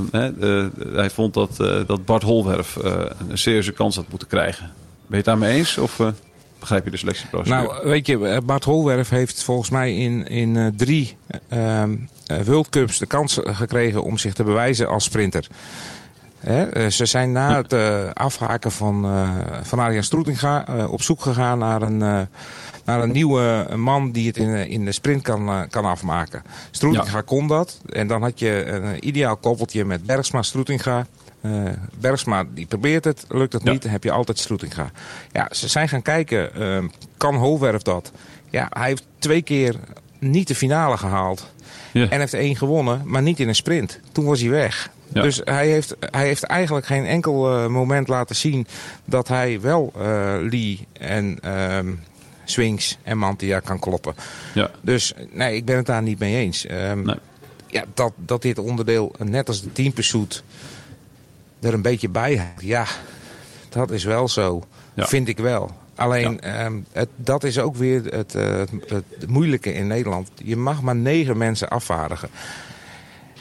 hij 0.93 1.09
vond 1.09 1.33
dat, 1.33 1.59
eh, 1.59 1.79
dat 1.87 2.05
Bart 2.05 2.23
Holwerf 2.23 2.77
eh, 2.77 2.93
een 3.29 3.37
serieuze 3.37 3.71
kans 3.71 3.95
had 3.95 4.05
moeten 4.09 4.27
krijgen. 4.27 4.65
Ben 4.65 5.05
je 5.07 5.15
het 5.15 5.25
daarmee 5.25 5.57
eens 5.57 5.77
of 5.77 6.01
begrijp 6.59 6.85
je 6.85 6.91
de 6.91 6.97
selectieprocedure? 6.97 7.63
Nou, 7.63 7.87
weet 7.87 8.07
je, 8.07 8.41
Bart 8.45 8.63
Holwerf 8.63 9.09
heeft 9.09 9.43
volgens 9.43 9.69
mij 9.69 9.95
in, 9.95 10.27
in 10.27 10.73
drie 10.77 11.17
ehm 11.47 11.93
eh, 12.27 12.41
World 12.41 12.69
Cups 12.69 12.97
de 12.97 13.05
kans 13.05 13.39
gekregen 13.43 14.03
om 14.03 14.17
zich 14.17 14.33
te 14.33 14.43
bewijzen 14.43 14.87
als 14.87 15.03
sprinter. 15.03 15.47
Eh, 16.45 16.87
ze 16.87 17.05
zijn 17.05 17.31
na 17.31 17.57
het 17.57 17.73
eh, 17.73 18.09
afhaken 18.13 18.71
van, 18.71 19.05
eh 19.05 19.29
van 19.63 20.03
Stroetinga 20.03 20.65
op 20.89 21.01
zoek 21.01 21.21
gegaan 21.21 21.57
naar 21.57 21.81
een, 21.81 21.97
naar 22.85 23.01
een 23.03 23.11
nieuwe 23.11 23.67
man 23.75 24.11
die 24.11 24.27
het 24.27 24.37
in, 24.37 24.69
in 24.69 24.85
de 24.85 24.91
sprint 24.91 25.21
kan, 25.21 25.67
kan 25.69 25.85
afmaken. 25.85 26.43
Stroetinga 26.71 27.11
Ja. 27.17 27.21
kon 27.21 27.47
dat. 27.47 27.79
En 27.89 28.07
dan 28.07 28.21
had 28.21 28.39
je 28.39 28.65
een 28.65 29.07
ideaal 29.07 29.37
koppeltje 29.37 29.85
met 29.85 30.05
Bergsma, 30.05 30.41
Stroetinga. 30.41 31.05
Bergsma 31.99 32.43
die 32.53 32.65
probeert 32.65 33.03
het, 33.03 33.25
lukt 33.29 33.53
het 33.53 33.63
Ja. 33.63 33.71
niet, 33.71 33.81
dan 33.81 33.91
heb 33.91 34.03
je 34.03 34.11
altijd 34.11 34.39
Stroetinga. 34.39 34.91
Ja, 35.31 35.47
ze 35.51 35.67
zijn 35.67 35.89
gaan 35.89 36.01
kijken, 36.01 36.49
kan 37.17 37.35
Holwerf 37.35 37.81
dat? 37.81 38.11
Ja, 38.49 38.67
hij 38.69 38.87
heeft 38.87 39.05
twee 39.19 39.41
keer 39.41 39.75
niet 40.19 40.47
de 40.47 40.55
finale 40.55 40.97
gehaald. 40.97 41.51
Ja. 41.91 42.09
En 42.09 42.19
heeft 42.19 42.33
één 42.33 42.55
gewonnen, 42.55 43.01
maar 43.05 43.21
niet 43.21 43.39
in 43.39 43.47
een 43.47 43.55
sprint. 43.55 43.99
Toen 44.11 44.25
was 44.25 44.41
hij 44.41 44.49
weg. 44.49 44.89
Ja. 45.15 45.21
Dus 45.21 45.41
hij 45.43 45.67
heeft, 45.67 45.95
hij 45.99 46.25
heeft 46.25 46.43
eigenlijk 46.43 46.85
geen 46.85 47.05
enkel 47.05 47.51
eh, 47.57 47.67
moment 47.67 48.07
laten 48.07 48.35
zien 48.35 48.67
dat 49.05 49.27
hij 49.27 49.61
wel 49.61 49.91
eh, 49.97 50.35
Lee 50.49 50.87
en 50.93 51.37
ehm, 51.41 51.93
Swings 52.43 52.97
en 53.03 53.17
Mantia 53.17 53.59
kan 53.59 53.79
kloppen. 53.79 54.15
ja. 54.53 54.71
Dus 54.81 55.13
nee, 55.31 55.55
ik 55.55 55.65
ben 55.65 55.75
het 55.75 55.85
daar 55.85 56.01
niet 56.01 56.19
mee 56.19 56.35
eens. 56.35 56.65
Ehm, 56.65 57.01
Nee. 57.01 57.15
ja, 57.67 57.83
dat, 57.93 58.13
dat 58.15 58.41
dit 58.41 58.59
onderdeel, 58.59 59.11
net 59.17 59.47
als 59.47 59.61
de 59.61 59.71
teampursuit, 59.71 60.43
er 61.59 61.73
een 61.73 61.81
beetje 61.81 62.09
bij 62.09 62.31
heeft. 62.31 62.61
Ja, 62.61 62.85
dat 63.69 63.91
is 63.91 64.03
wel 64.03 64.27
zo. 64.27 64.63
Ja. 64.93 65.05
Vind 65.07 65.27
ik 65.27 65.37
wel. 65.37 65.71
Alleen, 65.95 66.41
ehm, 66.41 66.79
het, 66.91 67.09
dat 67.15 67.43
is 67.43 67.59
ook 67.59 67.75
weer 67.75 68.03
het, 68.05 68.35
eh, 68.35 68.57
het, 68.57 69.03
het 69.19 69.27
moeilijke 69.27 69.73
in 69.73 69.87
Nederland. 69.87 70.29
Je 70.43 70.55
mag 70.57 70.81
maar 70.81 70.95
negen 70.95 71.37
mensen 71.37 71.69
afvaardigen. 71.69 72.29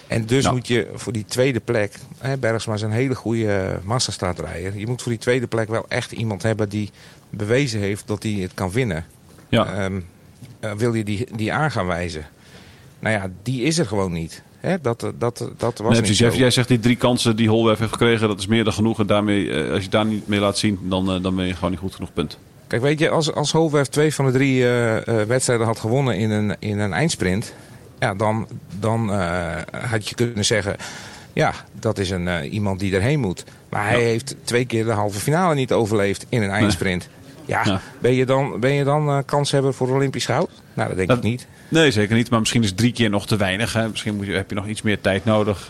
En 0.06 0.26
dus 0.26 0.44
Ja. 0.44 0.52
moet 0.52 0.66
je 0.68 0.90
voor 0.94 1.12
die 1.12 1.24
tweede 1.28 1.60
plek... 1.60 1.94
Hè, 2.18 2.36
Bergsma 2.36 2.74
is 2.74 2.82
een 2.82 2.90
hele 2.90 3.14
goede 3.14 3.44
uh, 3.44 3.86
massastartrijder. 3.86 4.78
Je 4.78 4.86
moet 4.86 5.02
voor 5.02 5.12
die 5.12 5.20
tweede 5.20 5.46
plek 5.46 5.68
wel 5.68 5.84
echt 5.88 6.12
iemand 6.12 6.42
hebben 6.42 6.68
die 6.68 6.90
bewezen 7.30 7.80
heeft 7.80 8.06
dat 8.06 8.22
hij 8.22 8.32
het 8.32 8.54
kan 8.54 8.70
winnen. 8.70 9.04
ja. 9.48 9.72
Ehm, 9.74 10.00
eh, 10.60 10.72
wil 10.72 10.94
je 10.94 11.04
die, 11.04 11.26
die 11.36 11.52
aan 11.52 11.70
gaan 11.70 11.86
wijzen? 11.86 12.26
Nou 12.98 13.14
ja, 13.14 13.30
die 13.42 13.62
is 13.62 13.78
er 13.78 13.86
gewoon 13.86 14.12
niet. 14.12 14.42
Hè? 14.60 14.80
Dat, 14.80 15.00
dat, 15.18 15.48
dat 15.56 15.78
was 15.78 15.92
Nee, 15.92 16.08
niet 16.08 16.16
zo. 16.16 16.28
Jij, 16.30 16.50
zegt 16.50 16.68
die 16.68 16.78
drie 16.78 16.96
kansen 16.96 17.36
die 17.36 17.48
Holwerf 17.48 17.78
heeft 17.78 17.92
gekregen, 17.92 18.28
dat 18.28 18.38
is 18.38 18.46
meer 18.46 18.64
dan 18.64 18.72
genoeg. 18.72 18.98
En 19.00 19.06
daarmee, 19.06 19.50
eh, 19.50 19.72
als 19.72 19.82
je 19.82 19.88
daar 19.90 20.06
niet 20.06 20.28
mee 20.28 20.40
laat 20.40 20.58
zien, 20.58 20.78
dan, 20.82 21.12
eh, 21.12 21.22
dan 21.22 21.34
ben 21.36 21.46
je 21.46 21.54
gewoon 21.54 21.70
niet 21.70 21.80
goed 21.80 21.94
genoeg 21.94 22.12
punt. 22.12 22.38
Kijk, 22.66 22.82
weet 22.82 22.98
je, 22.98 23.08
als, 23.10 23.32
als 23.32 23.52
Holwerf 23.52 23.86
twee 23.88 24.14
van 24.14 24.26
de 24.26 24.32
drie 24.32 24.62
eh, 24.62 24.96
eh, 24.96 25.26
wedstrijden 25.28 25.66
had 25.66 25.78
gewonnen 25.78 26.16
in 26.16 26.30
een, 26.30 26.56
in 26.58 26.78
een 26.78 26.92
eindsprint... 26.92 27.52
Ja, 28.04 28.14
dan, 28.14 28.48
dan 28.80 29.12
eh, 29.12 29.56
had 29.90 30.08
je 30.08 30.14
kunnen 30.14 30.44
zeggen... 30.44 30.76
Ja, 31.32 31.52
dat 31.72 31.98
is 31.98 32.10
een, 32.10 32.28
eh, 32.28 32.52
iemand 32.52 32.80
die 32.80 32.94
erheen 32.94 33.20
moet. 33.20 33.44
Maar 33.68 33.88
hij 33.88 33.98
Ja. 34.00 34.04
heeft 34.04 34.36
twee 34.44 34.64
keer 34.64 34.84
de 34.84 34.90
halve 34.90 35.18
finale 35.20 35.54
niet 35.54 35.72
overleefd 35.72 36.26
in 36.28 36.42
een 36.42 36.50
eindsprint. 36.50 37.08
Ja, 37.44 37.60
Ja. 37.64 37.80
ben 38.00 38.12
je 38.14 38.26
dan, 38.26 38.60
ben 38.60 38.72
je 38.72 38.84
dan 38.84 39.08
eh, 39.08 39.18
kanshebber 39.26 39.74
voor 39.74 39.88
Olympisch 39.88 40.24
goud? 40.26 40.50
Nou, 40.74 40.88
dat 40.88 40.96
denk 40.96 41.08
Dat- 41.08 41.16
ik 41.18 41.22
niet. 41.24 41.46
Nee, 41.68 41.90
zeker 41.90 42.16
niet. 42.16 42.30
Maar 42.30 42.38
misschien 42.40 42.62
is 42.62 42.72
drie 42.74 42.92
keer 42.92 43.10
nog 43.10 43.26
te 43.26 43.36
weinig. 43.36 43.72
Hè. 43.72 43.88
Misschien 43.88 44.16
moet 44.16 44.26
je, 44.26 44.32
heb 44.32 44.48
je 44.48 44.54
nog 44.54 44.66
iets 44.66 44.82
meer 44.82 45.00
tijd 45.00 45.24
nodig. 45.24 45.68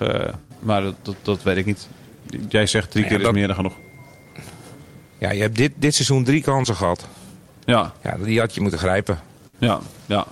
maar 0.59 0.83
dat, 0.83 0.94
dat, 1.03 1.16
dat 1.23 1.42
weet 1.42 1.57
ik 1.57 1.66
niet. 1.66 1.88
Jij 2.49 2.66
zegt 2.66 2.90
drie 2.90 3.05
Ja, 3.05 3.11
keer 3.11 3.20
is 3.20 3.31
meer 3.31 3.47
dan 3.47 3.57
genoeg. 3.57 3.75
Ja, 5.18 5.31
je 5.33 5.40
hebt 5.40 5.57
dit, 5.57 5.73
dit 5.77 5.94
seizoen 5.94 6.25
drie 6.25 6.42
kansen 6.42 6.75
gehad. 6.77 7.07
Ja, 7.64 7.92
Ja, 8.03 8.16
die 8.25 8.38
had 8.40 8.55
je 8.55 8.61
moeten 8.61 8.79
grijpen. 8.79 9.18
ja, 9.59 9.81
ja. 10.07 10.27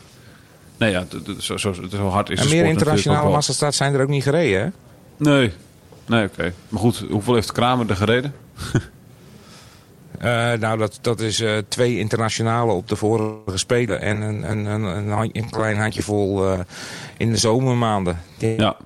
Nee, 0.83 0.91
ja, 0.91 1.05
zo, 1.39 1.57
zo, 1.57 1.73
zo 1.91 2.09
hard 2.09 2.31
is 2.31 2.41
En 2.41 2.49
meer 2.49 2.65
internationale 2.65 3.31
massastarts 3.31 3.77
zijn 3.77 3.95
er 3.95 4.03
ook 4.03 4.09
niet 4.09 4.23
gereden, 4.23 4.61
hè? 4.63 4.69
Nee, 5.31 5.53
nee 6.07 6.25
oké. 6.25 6.53
Maar 6.69 6.81
goed, 6.81 7.05
hoeveel 7.11 7.35
heeft 7.35 7.53
Kramer 7.53 7.91
er 7.91 7.97
gereden? 7.97 8.35
Eh, 10.19 10.53
nou, 10.53 10.79
dat, 10.79 10.99
dat 11.01 11.21
is 11.21 11.41
eh, 11.41 11.57
twee 11.69 11.99
internationale 11.99 12.73
op 12.73 12.89
de 12.89 12.97
vorige 12.97 13.59
Spelen. 13.59 14.01
En 14.01 14.21
een, 14.21 14.51
een, 14.51 14.65
een, 14.67 14.83
een, 14.83 15.09
hand- 15.11 15.37
een 15.37 15.51
klein 15.51 15.79
handjevol 15.79 16.45
eh 16.53 16.59
in 17.17 17.31
de 17.31 17.37
zomermaanden. 17.37 18.19
Ja, 18.39 18.77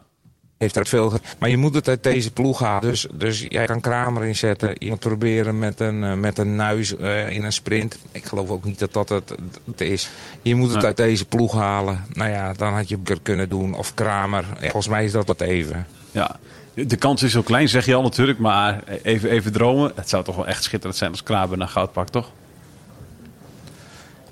heeft 0.59 0.77
er 0.77 0.87
veel. 0.87 1.13
Maar 1.39 1.49
je 1.49 1.57
moet 1.57 1.75
het 1.75 1.89
uit 1.89 2.03
deze 2.03 2.31
ploeg 2.33 2.59
halen. 2.59 2.91
Dus, 2.91 3.07
dus 3.13 3.47
jij 3.49 3.67
kan 3.67 3.81
Kramer 3.81 4.25
inzetten. 4.25 4.75
Je 4.79 4.89
moet 4.89 4.99
proberen 4.99 5.59
met 5.59 5.81
een, 5.81 6.05
eh, 6.05 6.15
met 6.15 6.39
een 6.39 6.57
nuis 6.57 6.97
eh, 6.97 7.29
in 7.29 7.45
een 7.45 7.53
sprint. 7.53 7.99
Ik 8.13 8.25
geloof 8.25 8.49
ook 8.51 8.65
niet 8.65 8.79
dat 8.79 8.93
dat 8.93 9.09
het, 9.09 9.35
het 9.65 9.81
is. 9.81 10.09
Je 10.43 10.55
moet 10.55 10.69
het 10.69 10.77
Nee. 10.77 10.87
uit 10.87 10.97
deze 10.97 11.25
ploeg 11.25 11.53
halen. 11.53 12.05
Nou 12.13 12.31
ja, 12.31 12.53
dan 12.53 12.73
had 12.73 12.89
je 12.89 12.97
Burger 12.99 13.23
kunnen 13.23 13.49
doen. 13.49 13.75
Of 13.75 13.95
Kramer. 13.95 14.45
Volgens 14.61 14.89
mij 14.89 15.05
is 15.05 15.13
dat 15.13 15.27
wat 15.27 15.41
even. 15.41 15.87
Ja. 16.11 16.37
De 16.75 16.97
kans 16.97 17.23
is 17.23 17.33
zo 17.33 17.43
klein, 17.43 17.69
zeg 17.69 17.87
je 17.87 17.95
al 17.95 18.03
natuurlijk. 18.03 18.39
Maar 18.39 18.83
even, 19.03 19.31
even 19.31 19.53
dromen. 19.53 19.93
Het 19.95 20.09
zou 20.09 20.25
toch 20.25 20.37
wel 20.37 20.47
echt 20.47 20.63
schitterend 20.63 20.99
zijn 20.99 21.11
als 21.11 21.23
Kraber 21.23 21.59
naar 21.59 21.69
goud 21.69 21.93
pakt, 21.93 22.13
toch? 22.13 22.31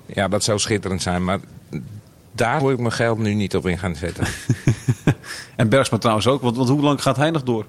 Ja, 0.05 0.27
dat 0.27 0.43
zou 0.43 0.59
schitterend 0.59 1.01
zijn. 1.01 1.23
Maar 1.23 1.39
daar 2.31 2.59
wil 2.59 2.71
ik 2.71 2.79
mijn 2.79 2.91
geld 2.91 3.17
nu 3.17 3.33
niet 3.33 3.55
op 3.55 3.67
in 3.67 3.77
gaan 3.77 3.95
zetten. 3.95 4.25
En 5.55 5.69
Bergsma 5.69 5.97
trouwens 5.97 6.27
ook. 6.27 6.41
Want, 6.41 6.57
want 6.57 6.69
hoe 6.69 6.81
lang 6.81 7.01
gaat 7.01 7.15
hij 7.17 7.31
nog 7.31 7.43
door? 7.43 7.65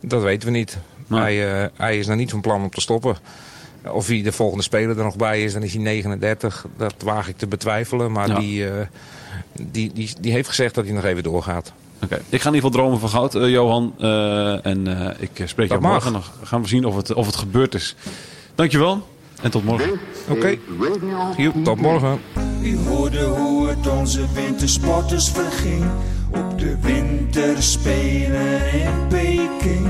Dat 0.00 0.22
weten 0.22 0.52
we 0.52 0.58
niet. 0.58 0.78
Nee. 1.06 1.20
Hij, 1.20 1.62
eh, 1.62 1.68
hij 1.76 1.98
is 1.98 2.06
nog 2.06 2.16
niet 2.16 2.30
van 2.30 2.40
plan 2.40 2.62
om 2.62 2.70
te 2.70 2.80
stoppen. 2.80 3.16
Of 3.92 4.06
hij 4.06 4.22
de 4.22 4.32
volgende 4.32 4.62
speler 4.62 4.98
er 4.98 5.04
nog 5.04 5.16
bij 5.16 5.42
is, 5.42 5.52
dan 5.52 5.62
is 5.62 5.72
hij 5.74 5.82
39. 5.82 6.66
Dat 6.76 6.94
waag 7.04 7.28
ik 7.28 7.36
te 7.36 7.46
betwijfelen. 7.46 8.12
Maar 8.12 8.28
Ja. 8.28 8.38
die, 8.38 8.68
eh, 8.70 8.86
die, 9.52 9.92
die, 9.92 10.10
die 10.20 10.32
heeft 10.32 10.48
gezegd 10.48 10.74
dat 10.74 10.84
hij 10.84 10.94
nog 10.94 11.04
even 11.04 11.22
doorgaat. 11.22 11.72
Oké, 12.04 12.14
ik 12.28 12.40
ga 12.40 12.48
in 12.48 12.54
ieder 12.54 12.70
geval 12.70 12.70
dromen 12.70 12.98
van 13.00 13.08
goud, 13.08 13.34
eh, 13.34 13.48
Johan. 13.48 13.94
Eh, 13.98 14.66
en 14.66 14.86
eh, 14.86 15.14
ik 15.18 15.48
spreek 15.48 15.68
mag. 15.68 15.80
morgen 15.80 16.12
nog. 16.12 16.32
Gaan 16.42 16.62
we 16.62 16.68
zien 16.68 16.84
of 16.84 16.96
het, 16.96 17.14
of 17.14 17.26
het 17.26 17.36
gebeurd 17.36 17.74
is. 17.74 17.96
Dankjewel 18.54 19.06
en 19.42 19.50
tot 19.50 19.64
morgen. 19.64 20.00
Oké. 20.28 20.58
tot 21.64 21.80
morgen. 21.80 22.20
U 22.62 22.78
hoorde 22.78 23.24
hoe 23.24 23.68
het 23.68 23.86
onze 23.86 24.24
wintersporters 24.34 25.28
verging 25.28 25.84
op 26.30 26.58
de 26.58 26.76
winterspelen 26.80 28.72
in 28.72 29.06
Peking. 29.08 29.88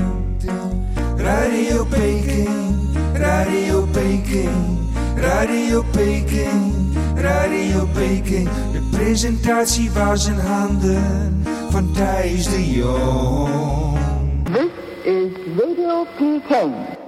Radio 1.17 1.85
Peking, 1.85 2.75
Radio 3.13 3.87
Peking, 3.91 4.77
Radio 5.15 5.83
Peking, 5.91 6.73
Radio 7.15 7.87
Peking. 7.93 8.49
De 8.71 8.81
presentatie 8.91 9.91
was 9.91 10.27
in 10.27 10.39
handen 10.39 11.43
van 11.69 11.91
Thijs 11.93 12.49
de 12.49 12.71
Jong. 12.71 13.97
This 14.43 14.71
is 15.03 15.31
Radio 15.57 16.05
Peking. 16.17 17.00